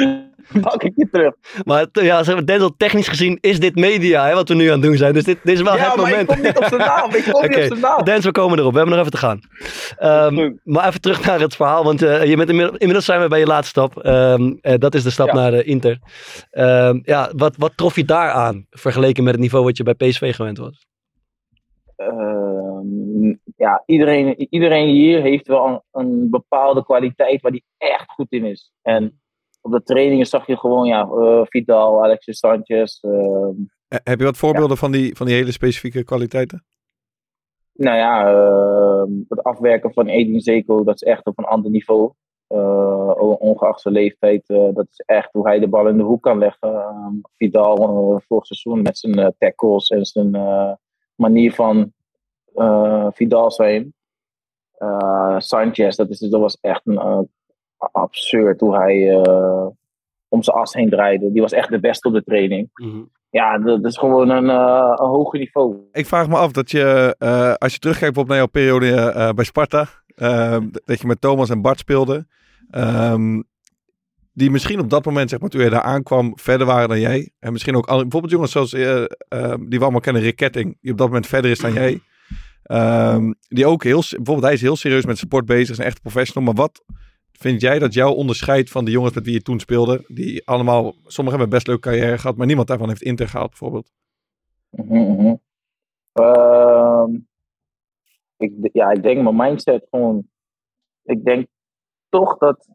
[0.70, 1.34] pak ik je terug.
[1.64, 4.72] Maar ja, zeg maar, Denzel, technisch gezien is dit media, hè, wat we nu aan
[4.72, 5.12] het doen zijn.
[5.12, 6.30] Dus dit, dit is wel ja, het maar moment.
[6.30, 7.14] ik kom niet op zijn naam.
[7.14, 8.04] Ik kom niet Oké, op zijn naam.
[8.04, 8.72] Denzel, we komen erop.
[8.72, 9.40] We hebben nog even te gaan.
[9.98, 13.28] Ehm, maar even terug naar het verhaal, want eh, je bent inmiddels, inmiddels zijn we
[13.28, 13.98] bij je laatste stap.
[13.98, 15.34] Ehm, eh, dat is de stap Ja.
[15.34, 15.98] naar de Inter.
[16.50, 19.94] Ehm, ja, wat, wat trof je daar aan, vergeleken met het niveau wat je bij
[19.94, 20.86] PSV gewend was?
[23.56, 28.44] Ja, iedereen, iedereen hier heeft wel een, een bepaalde kwaliteit waar die echt goed in
[28.44, 28.72] is.
[28.82, 29.20] En
[29.60, 32.98] op de trainingen zag je gewoon, ja, eh, Vidal, Alexis Sanchez.
[33.02, 33.52] ehm,
[33.88, 36.64] Eh, Heb je wat voorbeelden van, die, van die hele specifieke kwaliteiten?
[37.72, 42.12] nou ja, ehm, het afwerken van Edin Zeko, dat is echt op een ander niveau.
[42.46, 46.38] Eh, ongeacht zijn leeftijd, dat is echt hoe hij de bal in de hoek kan
[46.38, 46.74] leggen.
[46.74, 50.30] Ehm, Vidal vorig seizoen met zijn tackles en zijn
[51.14, 51.92] manier van
[53.12, 53.94] Vidal zijn.
[54.78, 57.20] Eh, Sanchez, dat, is, dat was echt een, eh,
[57.92, 59.66] absurd hoe hij eh,
[60.28, 61.32] om zijn as heen draaide.
[61.32, 62.68] Die was echt de beste op de training.
[63.30, 65.76] Ja, dat is gewoon een, eh, een hoger niveau.
[65.92, 69.30] Ik vraag me af dat je, eh, als je terugkijkt bijvoorbeeld naar jouw periode eh,
[69.32, 72.26] bij Sparta, eh, dat je met Thomas en Bart speelde,
[72.70, 73.40] ehm,
[74.32, 77.30] die misschien op dat moment, zeg maar, toen je daar aankwam, verder waren dan jij.
[77.38, 80.92] En misschien ook bijvoorbeeld jongens zoals, eh, eh, die we allemaal kennen, Rick Ketting, die
[80.92, 82.00] op dat moment verder is dan jij.
[82.64, 86.00] Ehm, die ook heel, bijvoorbeeld hij is heel serieus met sport bezig, is een echte
[86.00, 86.44] professional.
[86.44, 86.84] Maar wat
[87.32, 90.04] vind jij dat jou onderscheidt van de jongens met wie je toen speelde?
[90.06, 93.92] Die allemaal, sommigen hebben best leuke carrière gehad, maar niemand daarvan heeft Inter gehaald bijvoorbeeld.
[94.70, 95.34] Mhm, mhm.
[96.12, 97.18] Ehm,
[98.36, 100.28] ik, ja, ik denk mijn mindset gewoon.
[101.02, 101.46] Ik denk
[102.08, 102.68] toch dat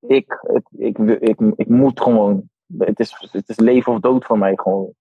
[0.00, 2.50] ik, het, ik, ik, ik, moet gewoon.
[2.78, 4.94] Het is, het is leven of dood voor mij gewoon.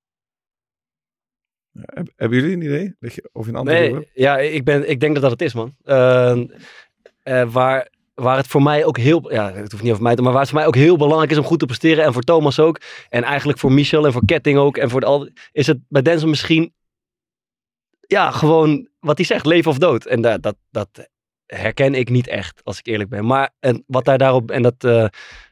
[1.74, 2.96] Heb- Hebben jullie een idee?
[3.32, 5.76] Of een antwoord Nee, ja, ik, ben, ik denk dat dat het is, man.
[5.84, 6.46] Ehm,
[7.24, 9.32] eh, waar, waar het voor mij ook heel...
[9.34, 10.22] Ja, het hoeft niet over mij te...
[10.22, 12.04] Maar waar het voor mij ook heel belangrijk is om goed te presteren.
[12.04, 12.82] En voor Thomas ook.
[13.10, 14.78] En eigenlijk voor Michel en voor Ketting ook.
[14.78, 15.30] En voor de al...
[15.52, 16.74] Is het bij Denzel misschien...
[18.08, 19.46] Ja, gewoon wat hij zegt.
[19.46, 20.06] Leven of dood.
[20.06, 21.10] En dat, dat, dat
[21.46, 23.26] herken ik niet echt, als ik eerlijk ben.
[23.26, 24.52] Maar en wat daar daarop...
[24.52, 24.84] En dat...
[24.84, 25.06] eh,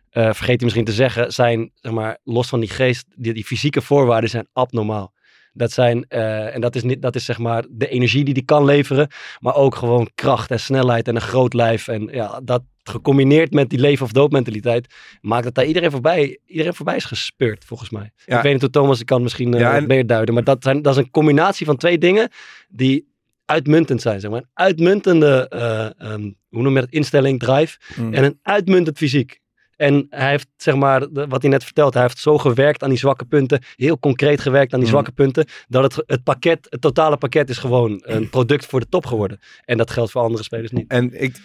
[0.09, 3.81] vergeet hij misschien te zeggen, zijn, zeg maar, los van die geest, die, die fysieke
[3.81, 5.13] voorwaarden zijn abnormaal.
[5.53, 8.45] Dat zijn, eh, en dat is, niet, dat is zeg maar de energie die die
[8.45, 9.07] kan leveren,
[9.39, 11.87] maar ook gewoon kracht en snelheid en een groot lijf.
[11.87, 16.39] En ja, dat gecombineerd met die leven of dood mentaliteit, maakt dat daar iedereen voorbij,
[16.45, 18.11] iedereen voorbij is gespeurd, volgens mij.
[18.25, 18.37] Ja.
[18.37, 20.63] Ik weet niet hoe Thomas, ik kan misschien eh Ja, en- meer duiden, maar dat,
[20.63, 22.29] zijn, dat is een combinatie van twee dingen
[22.69, 23.07] die
[23.45, 24.39] uitmuntend zijn, zeg maar.
[24.39, 28.13] Een uitmuntende, eh, ehm, hoe noem je dat, instelling, drive Mm.
[28.13, 29.39] en een uitmuntend fysiek.
[29.79, 32.97] En hij heeft, zeg maar, wat hij net vertelt, hij heeft zo gewerkt aan die
[32.97, 34.93] zwakke punten, heel concreet gewerkt aan die Mm.
[34.93, 38.89] zwakke punten, dat het, het pakket, het totale pakket is gewoon een product voor de
[38.89, 39.39] top geworden.
[39.65, 40.87] En dat geldt voor andere spelers niet.
[40.91, 41.35] En ik,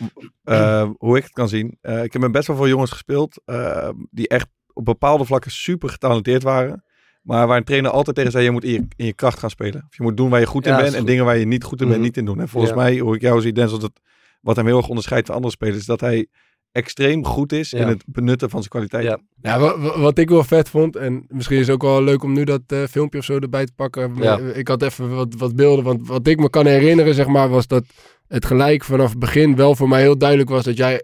[0.44, 3.40] eh, hoe ik het kan zien, eh, ik heb met best wel veel jongens gespeeld
[3.44, 6.84] eh, die echt op bepaalde vlakken super getalenteerd waren.
[7.22, 9.50] Maar waar een trainer altijd tegen zei, je moet in je, in je kracht gaan
[9.50, 9.84] spelen.
[9.88, 11.64] Of je moet doen waar je goed in Ja, bent en dingen waar je niet
[11.64, 12.06] goed in bent, Mhm.
[12.06, 12.40] niet in doen.
[12.40, 12.78] En volgens Ja.
[12.78, 13.92] mij, hoe ik jou zie, Denzel, dat
[14.40, 16.26] wat hem heel erg onderscheidt van andere spelers, is dat hij
[16.74, 17.78] extreem goed is Ja.
[17.78, 19.04] in het benutten van zijn kwaliteit.
[19.04, 19.18] Ja.
[19.42, 22.22] Ja, wa- wa- wat, ik wel vet vond, en misschien is het ook wel leuk
[22.22, 24.14] om nu dat eh, filmpje of zo erbij te pakken.
[24.20, 24.38] Ja.
[24.38, 27.66] Ik had even wat, wat beelden, want wat ik me kan herinneren, zeg maar, was
[27.66, 27.84] dat
[28.28, 31.02] het gelijk vanaf het begin wel voor mij heel duidelijk was dat jij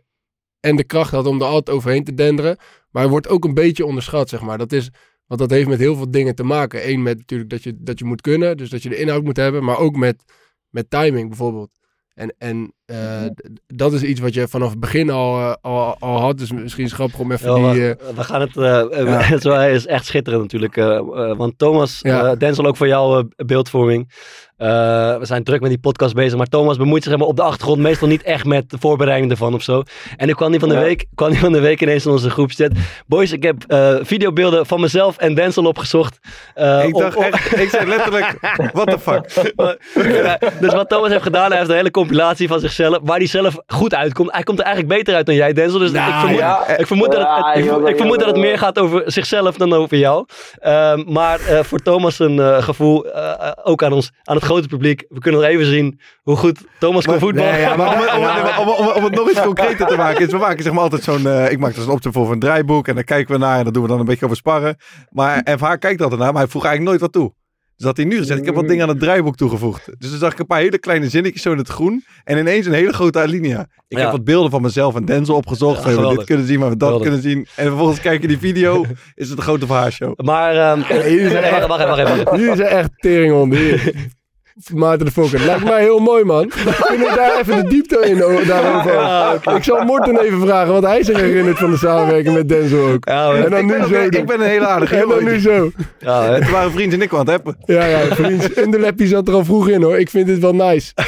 [0.61, 2.57] en de kracht had om er altijd overheen te denderen.
[2.91, 4.59] Maar hij wordt ook een beetje onderschat, zeg maar.
[4.59, 4.91] Dat is,
[5.27, 6.89] want dat heeft met heel veel dingen te maken.
[6.91, 9.37] Eén met natuurlijk dat je, dat je moet kunnen, dus dat je de inhoud moet
[9.37, 10.25] hebben, maar ook met,
[10.69, 11.71] met timing bijvoorbeeld.
[12.21, 12.97] En, en eh,
[13.67, 16.39] dat is iets wat je vanaf het begin al, eh, al, al had.
[16.39, 17.81] Dus misschien is het grappig om even Ja, die...
[17.83, 20.77] we, eh, we gaan het, eh, zo, hij is echt schitterend natuurlijk.
[20.77, 22.25] eh, eh, want Thomas, Ja.
[22.31, 24.13] eh, Denzel ook voor jouw beeldvorming.
[24.61, 24.69] Eh,
[25.19, 27.79] we zijn druk met die podcast bezig, maar Thomas bemoeit zich helemaal op de achtergrond
[27.81, 29.83] meestal niet echt met de voorbereiding ervan of zo.
[30.17, 30.81] En ik kwam die van de Ja.
[30.81, 32.71] week, kwam die van de week ineens in onze groepchat.
[33.07, 36.19] Boys, ik heb eh, videobeelden van mezelf en Denzel opgezocht.
[36.55, 38.37] Eh, Ik dacht om- echt, ik zei letterlijk,
[38.73, 39.29] what the fuck.
[40.23, 43.27] Ja, dus wat Thomas heeft gedaan, hij heeft een hele compilatie van zichzelf, waar hij
[43.27, 44.33] zelf goed uitkomt.
[44.33, 45.79] Hij komt er eigenlijk beter uit dan jij, Denzel.
[45.79, 46.69] Dus ik vermoed, ja.
[46.77, 49.97] ik vermoed, dat, het, ik, ik vermoed dat het meer gaat over zichzelf dan over
[49.97, 50.27] jou.
[50.59, 53.07] Ehm, maar eh, voor Thomas een eh, gevoel,
[53.65, 55.05] ook aan ons, aan het grote publiek.
[55.09, 57.53] We kunnen nog even zien hoe goed Thomas kan voetballen.
[57.53, 60.27] Nee, ja, maar om, om, om, om, om het nog iets concreter te maken.
[60.27, 61.27] Is, we maken zeg maar altijd zo'n...
[61.27, 62.89] eh, ik maak dus een opzet voor een draaiboek.
[62.89, 63.59] En dan kijken we naar.
[63.59, 64.77] En dan doen we dan een beetje over sparren.
[65.11, 66.33] Maar, en vaak kijkt altijd naar.
[66.33, 67.39] Maar hij vroeg eigenlijk nooit wat toe.
[67.77, 69.85] Dus had hij nu gezegd, ik heb wat dingen aan het draaiboek toegevoegd.
[69.99, 72.05] Dus dan zag ik een paar hele kleine zinnetjes zo in het groen.
[72.25, 73.61] En ineens een hele grote alinea.
[73.89, 74.03] Ik Ja.
[74.03, 75.77] heb wat beelden van mezelf en Denzel opgezocht.
[75.85, 77.09] Ja, we hebben dit kunnen zien, maar we dat Geweldig.
[77.13, 77.47] kunnen zien.
[77.57, 78.85] En vervolgens kijk je die video.
[79.15, 80.21] Is het een grote verhaarshow.
[80.21, 82.39] Maar, ehm, nee, wacht even, wacht even, wacht even.
[82.41, 83.93] Jullie zijn echt teringhonden hier.
[84.75, 85.41] Maarten de Fokker.
[85.45, 86.49] Lijkt mij heel mooi, man.
[86.89, 88.93] Kunnen we daar even de diepte in daarover?
[88.93, 92.89] Ja, Ik zal Morten even vragen wat hij zich herinnert van de samenwerking met Denzel
[92.89, 93.09] ook.
[93.09, 93.33] Ja.
[93.35, 94.19] En dan Ik nu ben, ook- zo.
[94.19, 95.71] ik ben een hele aardige En dan nu zo.
[95.99, 96.23] Ja.
[96.33, 97.57] Het waren vrienden en ik het hebben.
[97.65, 98.57] Ja, ja, vriend.
[98.59, 99.99] In de lappie zat er al vroeg in, hoor.
[99.99, 100.93] Ik vind dit wel nice.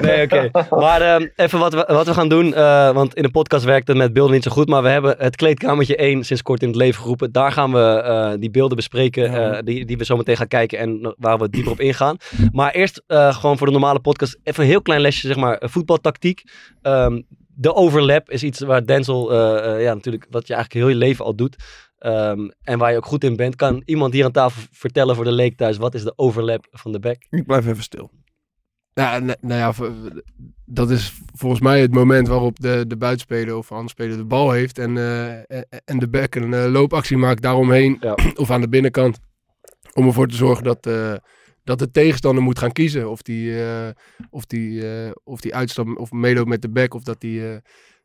[0.00, 0.50] Nee, oké.
[0.70, 2.54] Maar ehm, even wat we, wat we gaan doen.
[2.54, 4.68] eh, want in de podcast werkt het met beelden niet zo goed.
[4.68, 7.32] Maar we hebben het kleedkamertje 1 sinds kort in het leven geroepen.
[7.32, 9.34] Daar gaan we eh, die beelden bespreken.
[9.52, 10.78] eh, die, die we zo meteen gaan kijken.
[10.78, 12.16] En waar we dieper op ingaan.
[12.52, 14.38] Maar eerst eh, gewoon voor de normale podcast.
[14.42, 15.56] Even een heel klein lesje, zeg maar.
[15.58, 16.42] eh, voetbaltactiek.
[16.82, 17.22] Ehm,
[17.54, 21.24] de overlap is iets waar Denzel, eh, ja, natuurlijk, wat je eigenlijk heel je leven
[21.24, 21.56] al doet.
[21.98, 23.56] Ehm, en waar je ook goed in bent.
[23.56, 25.76] Kan iemand hier aan tafel vertellen voor de leek thuis.
[25.76, 27.16] Wat is de overlap van de back?
[27.30, 28.10] Ik blijf even stil.
[28.94, 29.90] Ja, nou, nou ja,
[30.64, 34.50] dat is volgens mij het moment waarop de, de buitenspeler of andere speler de bal
[34.50, 34.96] heeft en,
[35.84, 38.16] en- de back een loopactie maakt daaromheen Ja.
[38.34, 39.18] of aan de binnenkant.
[39.92, 40.86] Om ervoor te zorgen dat,
[41.64, 43.88] dat de tegenstander moet gaan kiezen of die, eh,
[44.30, 47.56] of die, eh, of die uitstapt of meeloopt met de back of dat die eh,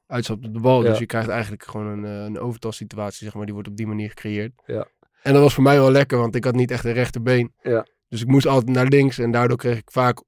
[0.08, 0.84] uitstapt op de bal.
[0.84, 0.90] Ja.
[0.90, 4.08] Dus je krijgt eigenlijk gewoon een, een overtalsituatie, zeg maar, die wordt op die manier
[4.08, 4.52] gecreëerd.
[4.66, 4.88] Ja.
[5.22, 7.54] En dat was voor mij wel lekker, want ik had niet echt een rechterbeen.
[7.62, 7.86] Ja.
[8.10, 10.24] Dus ik moest altijd naar links en daardoor kreeg ik vaak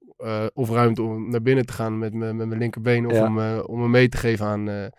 [0.52, 3.06] of ruimte om naar binnen te gaan met, mijn met mijn linkerbeen.
[3.06, 4.90] Of om, om me mee te geven aan,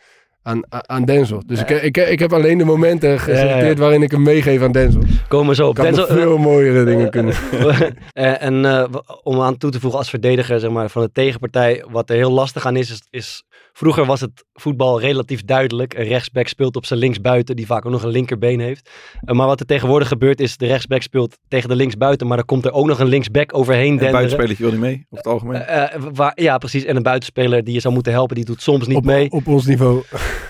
[0.82, 1.44] aan, Denzel.
[1.46, 3.76] Dus ik, ik, ik heb alleen de momenten geselecteerd Ja, ja.
[3.76, 5.02] waarin ik hem meegeef aan Denzel.
[5.28, 5.78] Komen zo op.
[5.78, 7.36] Nog Denzel- veel mooiere dingen kunnen.
[8.12, 11.10] Eh, en eh, w- om aan toe te voegen als verdediger zeg maar, van de
[11.12, 15.94] tegenpartij, wat er heel lastig aan is, is, is vroeger was het voetbal relatief duidelijk.
[15.94, 18.90] Een rechtsback speelt op zijn linksbuiten, die vaak ook nog een linkerbeen heeft.
[19.26, 22.46] Eh, maar wat er tegenwoordig gebeurt is, de rechtsback speelt tegen de linksbuiten, maar dan
[22.46, 24.28] komt er ook nog een linksback overheen En het denderen.
[24.30, 25.62] buitenspelertje wil niet mee, over het algemeen.
[25.62, 26.84] Eh, eh, waar, ja, precies.
[26.86, 29.32] En een buitenspeler die je zou moeten helpen, die doet soms niet Op, mee.
[29.32, 30.04] op ons niveau.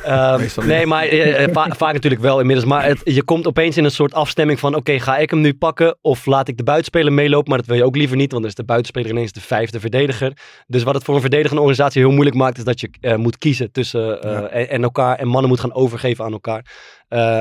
[0.06, 2.68] Ehm, nee, maar eh, eh, va- vaak natuurlijk wel inmiddels.
[2.68, 4.76] Maar het, je komt opeens in een soort afstemming van...
[4.76, 7.50] oké, ga ik hem nu pakken of laat ik de buitenspeler meelopen?
[7.50, 9.80] Maar dat wil je ook liever niet, want dan is de buitenspeler ineens de vijfde
[9.80, 10.34] verdediger.
[10.68, 12.58] Dus wat het voor een verdedigende organisatie heel moeilijk maakt...
[12.58, 14.18] is dat je eh, moet kiezen tussen Ja.
[14.48, 16.66] en, en elkaar en mannen moet gaan overgeven aan elkaar.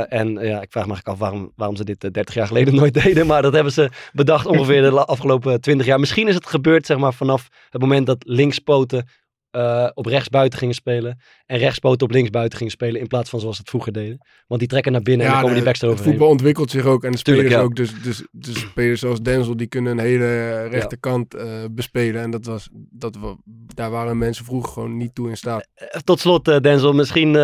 [0.08, 2.74] En ja, ik vraag me eigenlijk af waarom, waarom ze dit eh, 30 jaar geleden
[2.80, 3.26] nooit deden.
[3.26, 6.00] Maar dat hebben ze bedacht ongeveer de afgelopen 20 jaar.
[6.00, 9.06] Misschien is het gebeurd zeg maar, vanaf het moment dat linkspoten
[9.50, 11.20] eh, op rechtsbuiten gingen spelen.
[11.46, 14.26] En rechtspoten op linksbuiten gingen spelen in plaats van zoals ze het vroeger deden.
[14.46, 16.10] Want die trekken naar binnen en dan komen die backs eroverheen.
[16.10, 17.66] voetbal ontwikkelt zich ook en de spelers Tuurlijk, ja.
[17.66, 17.76] ook.
[17.76, 22.22] Dus, dus, dus spelers zoals Denzel, die kunnen een hele rechterkant eh bespelen.
[22.22, 23.36] En dat was, dat, wa-
[23.74, 25.68] daar waren mensen vroeger gewoon niet toe in staat.
[25.74, 27.34] Eh, Tot slot, Denzel, misschien,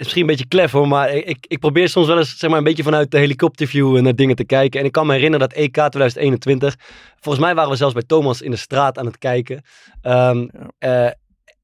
[0.00, 2.58] is misschien een beetje klef hoor, maar ik, ik probeer soms wel eens zeg maar,
[2.58, 4.80] een beetje vanuit de helikopterview eh, naar dingen te kijken.
[4.80, 6.76] En ik kan me herinneren dat EK 2021,
[7.20, 9.62] volgens mij waren we zelfs bij Thomas in de straat aan het kijken.
[10.02, 10.48] Ehm,
[10.78, 11.08] eh,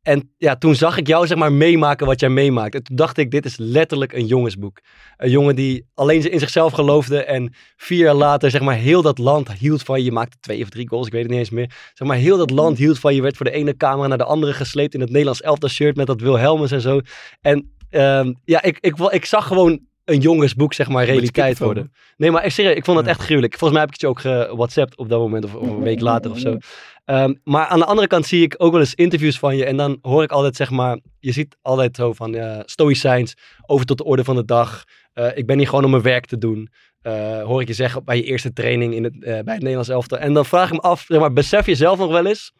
[0.02, 2.74] en ja, toen zag ik jou zeg maar meemaken wat jij meemaakt.
[2.74, 4.80] En toen dacht ik, dit is letterlijk een jongensboek.
[5.16, 9.18] Een jongen die alleen in zichzelf geloofde en vier jaar later zeg maar heel dat
[9.18, 10.04] land hield van je.
[10.04, 11.70] Je maakte twee of drie goals, ik weet het niet eens meer.
[11.94, 13.22] Zeg maar heel dat land hield van je.
[13.22, 16.06] Werd voor de ene camera naar de andere gesleept in het Nederlands elftal shirt met
[16.06, 17.00] dat Wilhelmus en zo.
[17.40, 21.92] En ehm, ja, ik, ik, ik, ik zag gewoon een jongensboek zeg maar realiteit worden.
[22.16, 23.58] Nee, maar serieus, ik vond het echt gruwelijk.
[23.58, 26.00] Volgens mij heb ik het je ook gewhatsappt op dat moment of, of een week
[26.00, 26.56] later of zo.
[27.04, 29.64] Ehm, maar aan de andere kant zie ik ook wel eens interviews van je.
[29.64, 33.34] En dan hoor ik altijd, zeg maar, je ziet altijd zo van eh stoïcijns,
[33.66, 34.84] over tot de orde van de dag.
[35.12, 36.68] Eh, ik ben hier gewoon om mijn werk te doen.
[37.00, 39.88] Eh, hoor ik je zeggen bij je eerste training in het, eh, bij het Nederlands
[39.88, 40.18] elftal.
[40.18, 42.52] En dan vraag ik me af, zeg maar, besef je zelf nog wel eens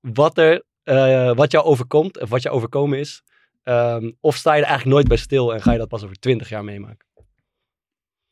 [0.00, 0.62] wat, er,
[1.34, 3.22] wat jou overkomt of wat jou overkomen is?
[3.68, 6.18] Ehm, of sta je er eigenlijk nooit bij stil en ga je dat pas over
[6.18, 7.06] twintig jaar meemaken?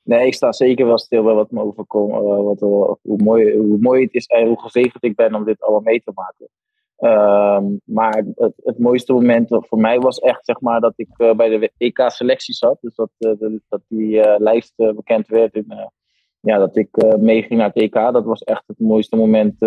[0.03, 2.13] Nee, ik sta zeker wel stil bij wat me overkomt.
[2.13, 5.61] eh, wat, hoe, mooi, hoe mooi het is en hoe gezegend ik ben om dit
[5.63, 6.49] allemaal mee te maken.
[6.97, 11.35] Ehm, maar het, het mooiste moment voor mij was echt zeg maar, dat ik eh,
[11.35, 12.79] bij de EK-selectie zat.
[12.81, 15.55] Dus dat, eh, de- dat die lijst bekend werd.
[15.55, 15.93] En,
[16.41, 17.95] ja, dat ik meeging naar het EK.
[17.95, 19.59] Dat was echt het mooiste moment.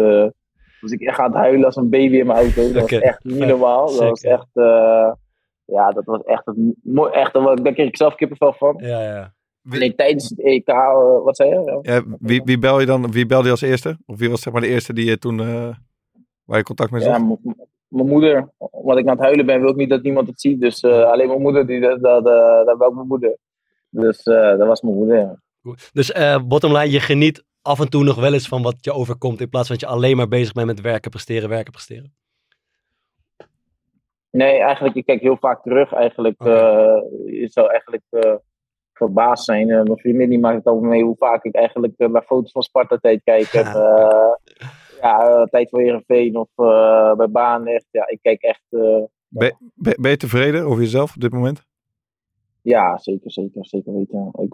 [0.81, 2.71] was ik echt aan het huilen als een baby in mijn auto.
[2.71, 3.85] Dat was echt niet normaal.
[3.85, 4.47] Dat was echt...
[5.71, 6.43] ja, dat was echt
[6.83, 7.11] mooi.
[7.11, 8.75] Echt, daar kreeg ik zelf kippenvel van.
[8.77, 9.33] Ja, ja.
[9.61, 11.79] Nee, tijdens het EK, eh, wat zei je?
[11.81, 13.11] Ja, wie, wie bel je dan?
[13.11, 13.97] Wie belde je als eerste?
[14.05, 15.69] Of wie was zeg maar de eerste die je toen eh,
[16.43, 17.55] waar je contact mee Ja, m- m-
[17.87, 18.49] mijn moeder.
[18.57, 20.61] Want ik aan het huilen ben, wil ik niet dat niemand het ziet.
[20.61, 22.23] Dus eh, alleen mijn moeder, die, dat, dat,
[22.79, 23.37] dat mijn moeder.
[23.89, 25.39] Dus eh, dat was mijn moeder, ja.
[25.93, 28.93] Dus eh bottom line, je geniet af en toe nog wel eens van wat je
[28.93, 29.41] overkomt.
[29.41, 32.13] In plaats van dat je alleen maar bezig bent met werken, presteren, werken, presteren.
[34.31, 35.93] Nee, eigenlijk, ik kijk heel vaak terug.
[35.93, 38.35] Eigenlijk, eh, je zou eigenlijk eh,
[38.93, 39.69] verbaasd zijn.
[39.69, 42.61] Eh, mijn vriendin die maakt het over mee hoe vaak ik eigenlijk naar foto's van
[42.61, 43.53] Sparta-tijd kijk.
[43.53, 43.65] En,
[45.01, 46.49] ja, tijd voor Heerenveen of
[47.17, 47.67] bij Baan.
[47.67, 48.63] Echt, ja, ik kijk echt...
[49.27, 51.65] Ben, ben, ben je tevreden over jezelf op dit moment?
[52.61, 54.31] Ja, zeker, zeker, zeker weten.
[54.39, 54.53] Ik,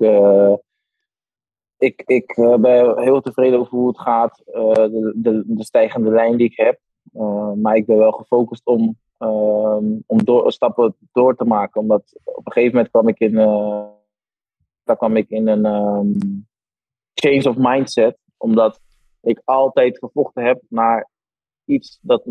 [1.77, 6.49] ik, ik ben heel tevreden over hoe het gaat, de, de, de stijgende lijn die
[6.49, 6.79] ik heb.
[7.55, 11.81] Maar ik ben wel gefocust om, ehm, om door, stappen door te maken.
[11.81, 13.85] Omdat op een gegeven moment kwam ik in, eh,
[14.83, 16.11] daar kwam ik in een ehm,
[17.13, 18.17] change of mindset.
[18.37, 18.79] Omdat
[19.21, 21.09] ik altijd gevochten heb naar
[21.65, 22.23] iets dat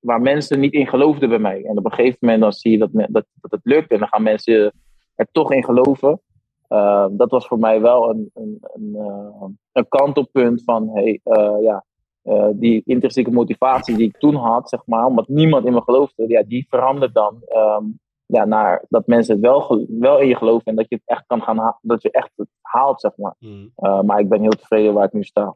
[0.00, 1.64] waar mensen niet in geloofden bij mij.
[1.64, 4.08] En op een gegeven moment dan zie je dat, dat, dat het lukt en dan
[4.08, 4.72] gaan mensen
[5.14, 6.20] er toch in geloven.
[6.68, 11.56] Uh, dat was voor mij wel een, een, een, uh, een kantelpunt van hey, uh,
[11.62, 11.84] ja,
[12.24, 16.28] uh, die intrinsieke motivatie die ik toen had, zeg maar, omdat niemand in me geloofde,
[16.28, 20.64] ja, die verandert dan um, ja, naar dat mensen het wel, wel in je geloven
[20.64, 23.34] en dat je het echt kan gaan ha- dat je echt het haalt, zeg maar.
[23.38, 23.72] Mm.
[24.06, 25.54] maar ik ben heel tevreden waar ik nu sta.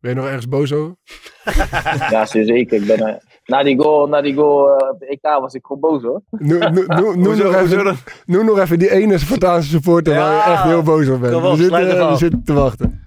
[0.00, 0.94] Ben je nog ergens boos over?
[2.10, 2.80] ja, zeker.
[2.80, 3.14] Ik ben, uh,
[3.44, 6.22] na die goal, na die goal uh, op de EK was ik gewoon boos hoor.
[6.30, 6.58] Noem,
[7.38, 7.96] nog even,
[8.26, 11.42] noem nog even die ene Spartaanse supporter ja, waar je echt heel boos op bent.
[11.42, 13.06] We, zitten, uh, we zitten te wachten.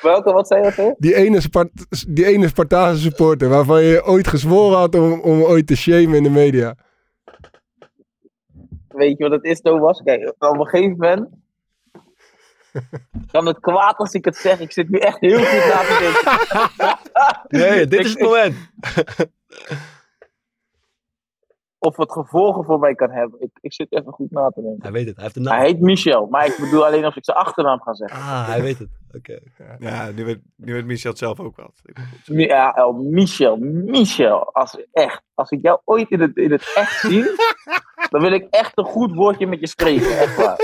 [0.00, 0.94] Welke, wat zei je dat?
[0.98, 1.70] Die ene, Spart
[2.08, 6.22] die ene Spartaanse supporter waarvan je ooit gezworen had om, om ooit te shamen in
[6.22, 6.74] de media.
[8.88, 10.02] Weet je wat het is, Thomas?
[10.02, 11.28] Kijk, op een gegeven moment
[13.30, 14.60] kan het kwaad als ik het zeg.
[14.60, 16.98] Ik zit nu echt heel goed na te denken.
[17.68, 18.56] nee, dit is het moment.
[21.78, 23.40] of het gevolgen voor mij kan hebben.
[23.40, 24.82] Ik, ik zit even goed na te denken.
[24.82, 25.14] Hij weet het.
[25.14, 25.66] Hij heeft de Hij naam.
[25.66, 28.18] heet Michel, maar ik bedoel alleen of ik zijn achternaam ga zeggen.
[28.18, 28.88] Ah, hij weet het.
[29.16, 29.38] Oké.
[29.78, 31.72] Ja, nu weet, nu weet Michel het zelf ook wel.
[32.24, 34.52] Ja, oh, Michel, Michel.
[34.54, 37.24] Als, echt, als ik jou ooit in het, in het echt zie,
[38.10, 40.18] dan wil ik echt een goed woordje met je spreken.
[40.18, 40.60] Echt waar.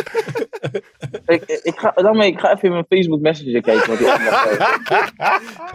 [1.27, 4.73] ik, ik, ga, daarmee, ik ga even in mijn Facebook Messenger kijken wat hij allemaal.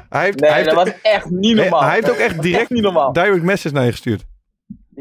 [0.09, 1.81] Hij heeft, Nee, hij heeft, dat was echt niet nee, normaal.
[1.81, 3.13] hij heeft ook echt direct niet normaal.
[3.13, 4.25] direct message naar je gestuurd.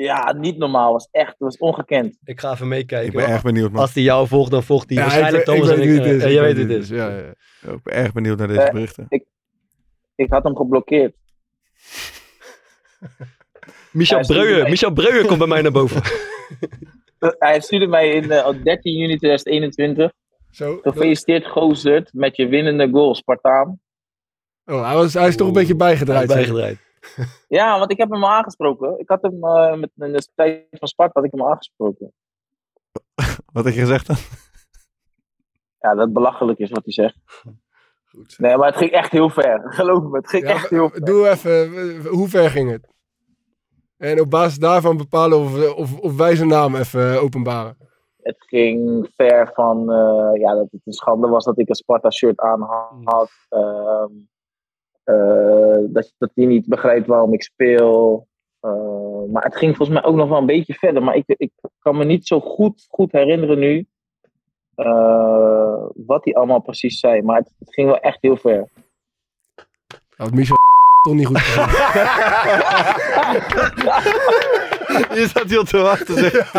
[0.03, 0.93] Ja, niet normaal.
[0.93, 2.19] was echt, dat was ongekend.
[2.25, 3.09] Ik ga even meekijken.
[3.09, 3.81] Ik ben erg benieuwd, man.
[3.81, 5.89] Als hij jou volgt, dan volgt hij Ja, waarschijnlijk ik, Thomas ik en ik.
[5.89, 5.99] is.
[6.23, 6.89] eh, ik jij weet het is.
[6.89, 7.19] Ja, ja.
[7.73, 9.07] Ik ben erg benieuwd naar deze Eh, berichten.
[10.15, 11.15] Ik had hem geblokkeerd.
[13.93, 14.61] Michel Breuer.
[14.61, 16.03] mij- Michel Breuer komt bij mij naar boven.
[17.39, 20.13] Hij stuurde mij in, eh, op 13 juni 2021.
[20.51, 20.79] Zo.
[20.83, 23.81] Gefeliciteerd, Gozert, met je winnende goal, Spartaan.
[24.65, 26.27] Oh, hij, was, hij is toch een beetje bijgedraaid.
[26.29, 26.79] Bijgedraaid.
[27.49, 28.99] Ja, want ik heb hem al aangesproken.
[28.99, 32.13] Ik had hem eh, met in de tijd van Sparta had ik hem aangesproken.
[33.53, 34.17] Wat heb je gezegd dan?
[35.81, 37.19] Ja, dat belachelijk is wat hij zegt.
[38.05, 38.39] Goed.
[38.39, 39.63] Nee, maar het ging echt heel ver.
[39.73, 41.05] Geloof me, het ging Ja, echt heel ver.
[41.05, 42.97] Doe even, hoe ver ging het?
[43.99, 47.77] En op basis daarvan bepalen of, of, of wij zijn naam even eh, openbaren.
[48.23, 52.41] Het ging ver van eh, ja, dat het een schande was dat ik een Sparta-shirt
[52.41, 52.61] aan
[53.05, 53.31] had.
[53.49, 54.05] Ehm, eh,
[55.93, 58.27] dat, dat hij niet begrijpt waarom ik speel.
[58.61, 61.03] Eh, maar het ging volgens mij ook nog wel een beetje verder.
[61.03, 61.51] Maar ik, ik
[61.83, 63.87] kan me niet zo goed, goed herinneren nu.
[64.75, 67.23] eh, wat hij allemaal precies zei.
[67.23, 68.69] Maar het, het ging wel echt heel ver.
[70.17, 70.57] Had Michel
[71.03, 71.37] toch niet goed.
[75.15, 76.15] Je zat hier op te wachten.
[76.17, 76.55] zeg.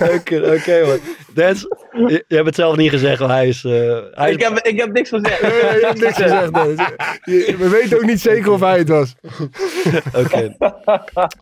[0.00, 0.98] Oké, oké man.
[1.34, 1.60] Dens,
[1.92, 3.64] je, je hebt het zelf niet gezegd, maar hij is...
[3.64, 3.70] eh,
[4.12, 5.42] hij is Ik heb, ik heb niks gezegd.
[5.42, 6.50] Nee, nee, je hebt niks gezegd.
[7.24, 9.14] Je- We weten ook niet zeker of hij het was.
[10.24, 10.56] Oké.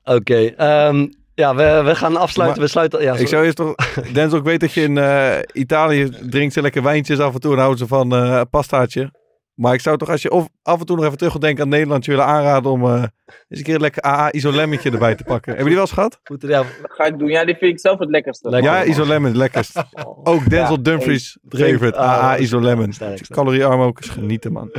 [0.05, 0.53] Oké.
[0.57, 2.59] ehm, ja, we, we gaan afsluiten.
[2.59, 3.03] Maar- we sluiten...
[3.03, 3.75] Ja, Ik zou eerst toch...
[4.13, 7.53] Denzel, ik weet dat je in eh, Italië drinkt ze lekker wijntjes af en toe
[7.53, 9.11] en houden ze van eh pastaatje.
[9.55, 11.63] Maar ik zou toch als je of af en toe nog even terug wil denken
[11.63, 13.09] aan Nederland, je willen aanraden om eh, eens
[13.49, 15.49] een keer een lekker AA isolemmetje erbij te pakken.
[15.49, 16.21] Hebben die wel eens gehad?
[16.25, 17.29] Goed, ja, Dat ga ik doen.
[17.29, 18.49] Ja, die vind ik zelf het lekkerste.
[18.51, 18.73] Lekker.
[18.73, 19.85] Ja, isolemon, het lekkerst.
[20.25, 23.27] Ook Denzel Ja, Dumfries favorite, AA sterk, sterk.
[23.29, 24.71] Caloriearm ook eens genieten, man.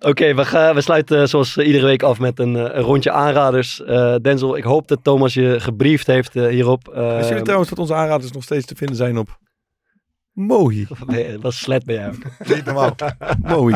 [0.00, 2.82] Oké, we, gaan- we sluiten eh, zoals eh, iedere week af met een, eh, een
[2.82, 3.82] rondje aanraders.
[3.84, 6.88] Eh, Denzel, ik hoop dat Thomas je gebriefd heeft hierop.
[6.88, 9.38] Eh, Wisten jullie trouwens dat onze aanraders nog steeds te vinden zijn op
[10.46, 10.86] Mohi?
[11.06, 12.48] nee, Wat slet ben jij ook.
[12.54, 12.94] Niet normaal.
[13.42, 13.74] Mohi.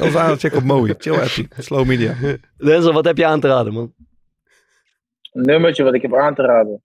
[0.00, 0.94] Onze aanraders check op Mohi.
[0.98, 1.48] Chill appie.
[1.58, 2.14] Slow media.
[2.56, 3.94] Denzel, wat heb je aan te raden, man?
[5.32, 6.82] Een nummertje wat ik heb aan te raden.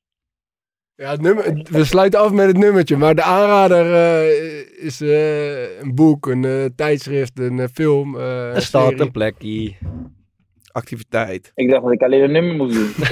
[0.96, 2.98] Ja, het nummer, we sluiten af met het nummertje.
[2.98, 8.18] Maar de aanrader eh, is eh, een boek, een eh, tijdschrift, een film.
[8.18, 9.76] eh, Er staat een plekje.
[10.76, 11.52] Activiteit.
[11.56, 12.92] Ik dacht dat ik alleen een nummer moest doen.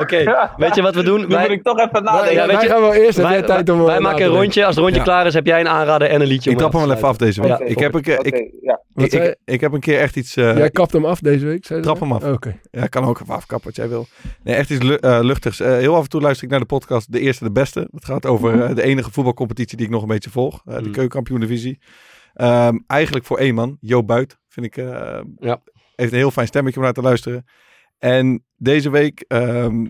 [0.00, 0.24] Oké,
[0.56, 1.20] weet je wat we doen?
[1.20, 2.32] Nu moet ik toch even nadenken.
[2.34, 3.18] Ja, weet wij je, gaan wel eerst.
[3.18, 3.78] Wij, tijd om...
[3.80, 4.64] eh, wij na maken een rondje.
[4.64, 5.06] Als het rondje Ja.
[5.06, 6.50] klaar is, heb jij een aanrader en een liedje.
[6.50, 7.58] Ik trap hem wel even af deze week.
[7.58, 8.80] Ik, heb een keer, ik, ja.
[8.94, 10.36] Ik, ik, ik heb een keer echt iets...
[10.36, 11.66] eh, Jij kapt hem af deze week?
[11.66, 12.24] zei Trap hem af.
[12.24, 12.56] Oké.
[12.70, 14.06] Ja, kan ook even afkappen wat jij wil.
[14.42, 15.60] Nee, echt iets eh, luchtigs.
[15.60, 17.88] Eh, heel af en toe luister ik naar de podcast De Eerste de Beste.
[17.94, 20.62] Het gaat over eh, de enige voetbalcompetitie die ik nog een beetje volg.
[20.66, 20.92] eh, de Mm.
[20.92, 21.78] keukenkampioen-divisie.
[22.38, 24.38] Ehm, eigenlijk voor één man, Jo Buit.
[24.48, 25.62] Vind ik, eh, Ja.
[25.94, 27.44] heeft een heel fijn stemmetje om naar te luisteren.
[27.98, 29.86] En deze week ehm,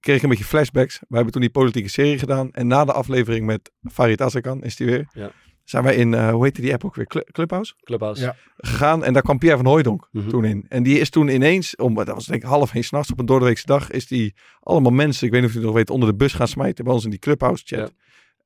[0.00, 0.98] kreeg ik een beetje flashbacks.
[1.08, 2.50] We hebben toen die politieke serie gedaan.
[2.52, 5.08] En na de aflevering met Farid Azarkan, is die weer.
[5.12, 5.30] Ja.
[5.64, 7.06] Zijn wij in, eh, hoe heette die app ook weer?
[7.06, 7.74] Cl- Clubhouse?
[7.84, 8.22] Clubhouse.
[8.22, 8.36] Ja.
[8.56, 10.28] gegaan en daar kwam Pierre van Hooijdonk Mhm.
[10.28, 10.66] toen in.
[10.68, 13.26] En die is toen ineens, om, dat was denk ik half één s'nachts op een
[13.26, 16.08] doordeweekse dag, is die allemaal mensen, ik weet niet of je het nog weet, onder
[16.08, 17.78] de bus gaan smijten bij ons in die Clubhouse chat.
[17.78, 17.88] Ja.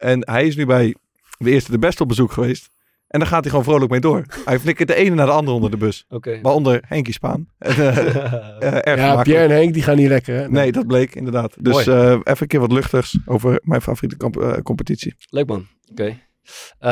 [0.08, 0.94] En hij is nu bij
[1.38, 2.70] de eerste de beste op bezoek geweest.
[3.10, 4.24] En daar gaat hij gewoon vrolijk mee door.
[4.44, 6.04] Hij flikkert de ene naar de andere onder de bus.
[6.42, 7.46] Waaronder Henkie Spaan.
[7.58, 9.22] Eh, eh, erg Ja, gemakkelijk.
[9.22, 10.34] Pierre en Henk die gaan niet lekker.
[10.34, 10.48] Hè?
[10.48, 11.54] Nee, dat bleek inderdaad.
[11.58, 15.14] Dus eh, even een keer wat luchtigs over mijn favoriete kamp- eh, competitie.
[15.30, 15.66] Leuk man.
[15.90, 16.04] Oké.
[16.78, 16.90] Eh,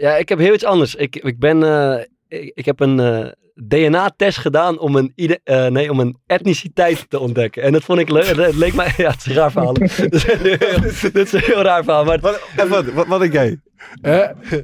[0.00, 0.94] ja, ik heb heel iets anders.
[0.94, 1.58] Ik, ik ben...
[2.30, 6.16] eh, ik, ik heb een eh, DNA-test gedaan om een, ide- eh, nee, om een
[6.26, 7.62] etniciteit te ontdekken.
[7.62, 8.26] En dat vond ik leuk.
[8.26, 8.92] Het, leek mij...
[8.96, 9.72] Ja, het is een raar verhaal.
[9.74, 10.80] dit, is een heel,
[11.12, 12.04] dit is een heel raar verhaal.
[12.04, 13.58] Maar Wat, wat, wat, wat denk jij?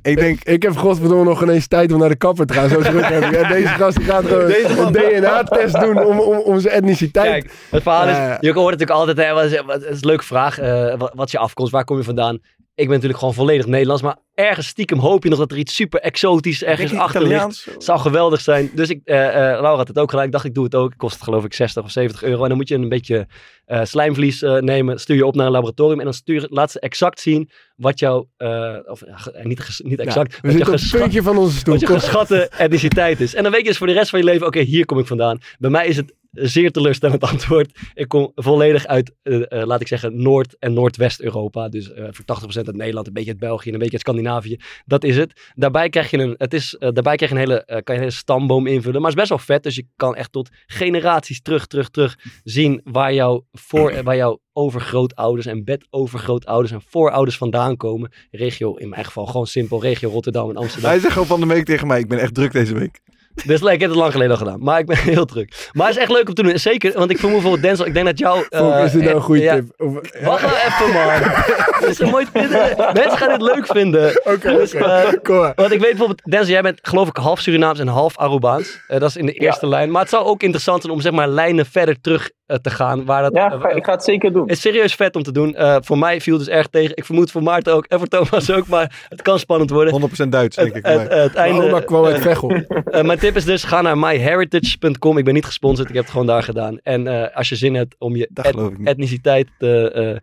[0.02, 2.68] Ik denk, Ik heb godverdomme nog ineens tijd om naar de kapper te gaan.
[2.68, 3.48] Zo druk heb ik.
[3.48, 7.30] Deze gast die gaat gewoon Deze een DNA-test doen om, om, om zijn etniciteit.
[7.30, 10.24] Kijk, het verhaal is, je hoort natuurlijk altijd, hè, wat is, wat is een leuke
[10.24, 12.38] vraag, eh, wat, wat is je afkomst, waar kom je vandaan?
[12.76, 15.74] Ik ben natuurlijk gewoon volledig Nederlands, maar ergens stiekem hoop je nog dat er iets
[15.74, 17.66] super exotisch ergens achter ligt.
[17.78, 18.70] Zou geweldig zijn.
[18.74, 20.24] Dus ik, eh, eh, Laura had het ook gedaan.
[20.24, 20.92] Ik dacht, ik doe het ook.
[20.96, 22.42] Kost het geloof ik 60 of 70 euro.
[22.42, 23.26] En dan moet je een beetje
[23.64, 25.00] eh, slijmvlies nemen.
[25.00, 25.98] Stuur je op naar een laboratorium.
[25.98, 28.28] En dan stuur, laat ze exact zien wat jouw...
[28.84, 30.40] of ja, niet, niet Ja, exact.
[30.40, 31.74] we wat, van onze stoel.
[31.74, 31.98] wat Kom.
[31.98, 33.34] geschatte etniciteit is.
[33.34, 34.46] En dan weet je dus voor de rest van je leven...
[34.46, 35.38] Oké, hier kom ik vandaan.
[35.58, 37.78] Bij mij is het zeer teleurstellend antwoord.
[37.94, 41.68] Ik kom volledig uit, eh, eh, laat ik zeggen, Noord- en Noordwest-Europa.
[41.68, 44.56] Dus eh, voor 80% uit Nederland, een beetje uit België en een beetje uit Scandinavië.
[44.84, 45.52] Dat is het.
[45.54, 48.10] Daarbij krijg je een, het is, daarbij krijg je een hele, kan je een hele
[48.10, 49.00] stamboom invullen.
[49.00, 52.18] Maar het is best wel vet, dus je kan echt tot generaties terug, terug, terug
[52.44, 58.12] zien waar jouw, voor, waar jouw overgrootouders en bedovergrootouders en voorouders vandaan komen.
[58.30, 60.90] Regio, in mijn geval gewoon simpel, regio Rotterdam en Amsterdam.
[60.90, 63.00] Hij zegt gewoon van de week tegen mij, ik ben echt druk deze week.
[63.44, 64.62] Dus ik heb het lang geleden al gedaan.
[64.62, 65.68] Maar ik ben heel druk.
[65.72, 66.58] Maar het is echt leuk om te doen.
[66.58, 67.86] Zeker, want ik vermoed bijvoorbeeld Denzel.
[67.86, 68.44] Ik denk dat jou...
[68.50, 69.54] Volk, eh, is dit nou een eh, goede ja.
[69.54, 69.64] tip?
[69.76, 71.32] Of- Wacht nou even, man.
[71.80, 72.26] Dit is een mooi...
[72.32, 74.20] dit- mensen gaan dit leuk vinden.
[74.24, 74.84] Oké, Dus, oké.
[74.84, 78.80] eh, want ik weet bijvoorbeeld, Denzel, jij bent geloof ik half Surinaams en half Arubaans.
[78.88, 79.90] Eh, dat is in de eerste lijn.
[79.90, 83.04] Maar het zou ook interessant zijn om zeg maar lijnen verder terug eh, te gaan.
[83.04, 84.48] Waar dat, Ja, eh, ga- ik ga het zeker doen.
[84.48, 85.54] is serieus vet om te doen.
[85.54, 86.96] Eh, voor mij viel het dus erg tegen.
[86.96, 88.66] Ik vermoed voor Maarten ook en voor Thomas ook.
[88.66, 89.92] Maar het kan spannend worden.
[89.92, 90.84] 100% Duits, denk Het, ik.
[90.92, 92.50] het, het Mijn einde, oma kwam uit Veghel.
[92.50, 95.18] eh, mijn tip is dus, ga naar myheritage.com.
[95.18, 96.78] Ik ben niet gesponsord, ik heb het gewoon daar gedaan.
[96.82, 100.16] En eh, als je zin hebt om je et- etniciteit te eh,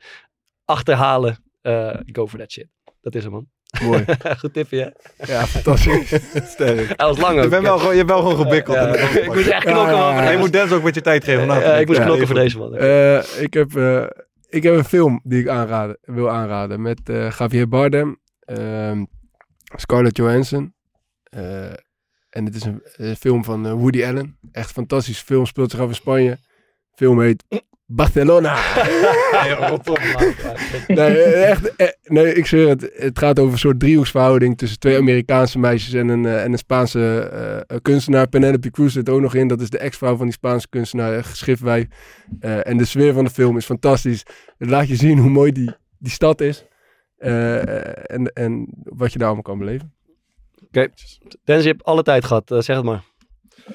[0.66, 2.68] achterhalen, eh, go for that shit.
[3.02, 3.48] Dat is hem, man.
[3.82, 4.06] Mooi.
[4.40, 5.34] Goed tipje, hè?
[5.34, 6.10] Ja, fantastisch.
[6.54, 6.88] Sterk.
[6.88, 7.44] Hij was lang ook.
[7.44, 8.76] Je, bent wel, gewoon- je hebt wel gewoon gebikkeld.
[8.78, 10.14] Ja, ik moest echt knokken, man.
[10.16, 11.46] ja, je moet Denzel ook een beetje tijd geven.
[11.46, 12.76] Ja, ik moest Ja, knokken voor deze, man.
[12.76, 14.06] Eh, ik, heb, eh,
[14.50, 16.82] ik heb een film die ik aanraden, wil aanraden.
[16.82, 19.04] Met eh, Javier Bardem, ehm,
[19.76, 20.74] Scarlett Johansson.
[21.24, 21.64] eh,
[22.30, 24.38] en het is een, een film van Woody Allen.
[24.52, 25.46] Echt een fantastische film.
[25.46, 26.38] Speelt zich af in Spanje.
[26.96, 27.44] film heet
[27.86, 28.54] Barcelona.
[30.88, 32.92] nee, eh, echt, eh, nee, ik zweer het.
[32.96, 36.58] Het gaat over een soort driehoeksverhouding tussen twee Amerikaanse meisjes en een, eh, en een
[36.58, 37.20] Spaanse
[37.68, 38.28] eh, kunstenaar.
[38.28, 39.48] Penelope Cruz zit ook nog in.
[39.48, 41.86] Dat is de ex-vrouw van die Spaanse kunstenaar, echt geschriftwijf.
[42.40, 44.26] Eh, en de sfeer van de film is fantastisch.
[44.58, 46.66] Het laat je zien hoe mooi die, die stad is.
[47.18, 49.94] Eh, en, en wat je daar allemaal kan beleven.
[50.72, 51.20] Dennis,
[51.64, 52.52] je hebt alle tijd gehad.
[52.52, 53.04] eh, zeg het maar.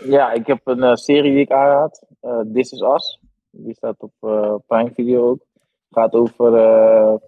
[0.04, 2.06] Ja, ik heb een eh, serie die ik aanraad.
[2.20, 3.20] Eh, This is Us.
[3.50, 5.46] Die staat op eh Prime Video ook.
[5.90, 6.52] Gaat over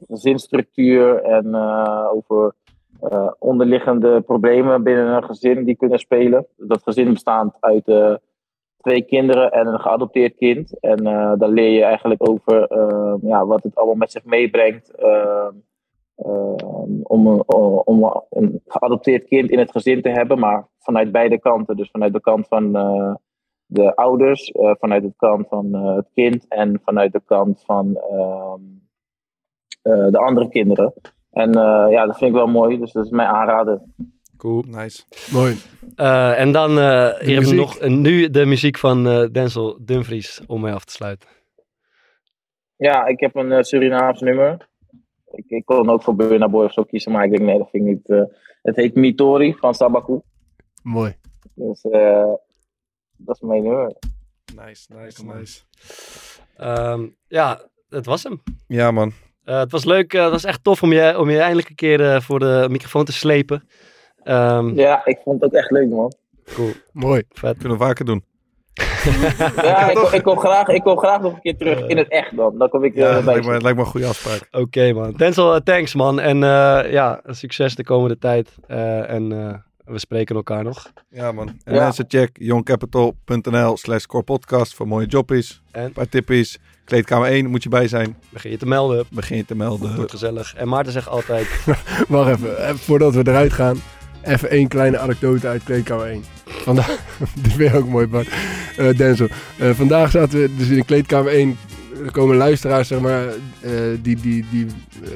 [0.07, 2.55] gezinsstructuur en eh, over
[3.39, 6.47] onderliggende problemen binnen een gezin die kunnen spelen.
[6.57, 7.85] Dat gezin bestaat uit
[8.81, 10.79] twee kinderen en een geadopteerd kind.
[10.81, 11.05] En
[11.39, 14.91] daar leer je eigenlijk over eh, ja, wat het allemaal met zich meebrengt.
[14.95, 15.49] eh,
[16.15, 16.55] eh,
[17.03, 17.41] om,
[17.85, 21.77] om een geadopteerd kind in het gezin te hebben, maar vanuit beide kanten.
[21.77, 22.73] Dus vanuit de kant van
[23.71, 27.97] de ouders, eh, vanuit de kant van eh, het kind en vanuit de kant van
[27.97, 28.61] ehm,
[29.83, 30.93] eh, de andere kinderen.
[31.31, 33.81] En eh, ja, dat vind ik wel mooi, dus dat is mijn aanrader.
[34.37, 34.65] Cool.
[34.67, 35.03] Nice.
[35.33, 35.55] Mooi.
[35.95, 40.43] Eh, en dan eh, hier hebben we nog nu de muziek van eh, Denzel Dumfries
[40.47, 41.29] om mee af te sluiten.
[42.77, 44.69] Ja, ik heb een Surinaams nummer.
[45.33, 47.71] Ik, ik kon ook voor Burna Boy of zo kiezen, maar ik denk nee, dat
[47.71, 48.09] vind ik niet.
[48.09, 48.23] eh,
[48.63, 50.21] het heet Mitori van Sabaku.
[50.83, 51.17] Mooi.
[51.55, 52.33] Dus eh,
[53.25, 53.93] dat is mijn nummer.
[54.67, 55.61] Nice, nice, nice.
[56.57, 58.43] Ehm, ja, het was hem.
[58.67, 59.13] Ja, man.
[59.45, 60.15] Eh, het was leuk.
[60.15, 62.67] eh, het was echt tof om je, om je eindelijk een keer eh, voor de
[62.71, 63.69] microfoon te slepen.
[64.23, 66.13] Ehm, Ja, ik vond het ook echt leuk, man.
[66.55, 66.73] Cool.
[66.93, 67.23] Mooi.
[67.29, 67.59] Vet.
[67.59, 68.25] Kunnen we vaker doen.
[69.57, 72.09] Ja, ik, kom- ik, kom graag, ik kom graag nog een keer terug in het
[72.09, 72.59] echt dan.
[72.59, 74.49] Dan kom ik Ja, bij lijkt me, lijkt me een goede afspraak.
[74.51, 75.13] Oké man.
[75.13, 76.21] Denzel, thanks man.
[76.21, 78.57] En eh, ja, succes de komende tijd.
[78.67, 79.55] Eh, en eh,
[79.91, 80.93] we spreken elkaar nog.
[81.11, 81.49] Ja, man.
[81.65, 81.83] En Ja.
[81.83, 85.63] mensen, check youngcapital.nl slash scorepodcast voor mooie jobbies.
[85.71, 85.85] En?
[85.85, 86.59] Een paar tippies.
[86.85, 88.17] Kleedkamer 1 moet je bij zijn.
[88.29, 89.05] Begin je te melden.
[89.11, 89.97] Begin je te melden.
[89.97, 90.55] Wordt gezellig.
[90.55, 91.47] En Maarten zegt altijd...
[92.09, 92.59] Wacht even.
[92.67, 93.81] eh, Voordat we eruit gaan.
[94.23, 96.25] Even één kleine anekdote uit kleedkamer 1.
[96.45, 96.99] Vandaag,
[97.43, 98.29] dit je ook mooi, Bart.
[98.77, 99.29] Eh, Denzel.
[99.59, 101.59] Eh, vandaag zaten we dus in kleedkamer 1.
[102.05, 103.25] Er komen luisteraars, zeg maar,
[103.61, 103.71] eh,
[104.03, 104.67] die, die, die
[105.05, 105.11] eh,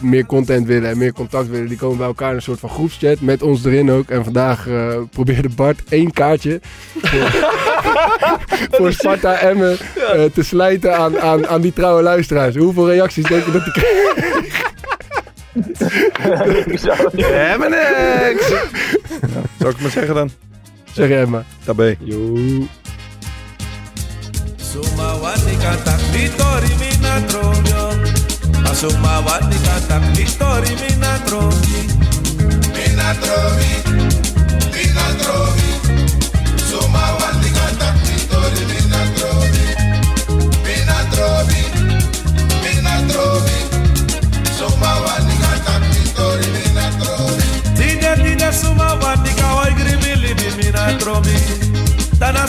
[0.00, 1.68] meer content willen en meer contact willen.
[1.68, 4.08] Die komen bij elkaar in een soort van groepschat, met ons erin ook.
[4.08, 6.60] En vandaag eh, probeerde Bart één kaartje
[7.02, 7.30] voor,
[8.78, 9.76] voor Sparta Emmen
[10.34, 12.56] te slijten aan, aan, aan die trouwe luisteraars.
[12.56, 14.66] Hoeveel reacties denk je dat hij kreeg?
[17.52, 18.48] Emmenex!
[18.48, 18.62] ja,
[19.58, 20.30] zal ik het maar zeggen dan?
[20.92, 21.44] Zeg jij maar.
[21.64, 21.96] Tabé.
[21.98, 22.66] Yo.
[26.18, 27.94] Vitori mina trovio
[28.64, 31.86] Asumma vanni cantan Vitori mi trovi
[32.74, 33.87] mi trovi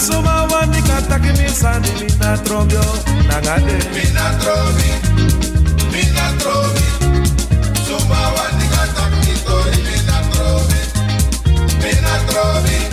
[0.07, 2.83] suma wani kataki misani mina trobio
[3.27, 4.89] nangade mina trobi
[5.91, 6.85] mina trobi
[7.87, 10.79] suma wani kataki tori mina trobi
[11.83, 12.88] mina trobi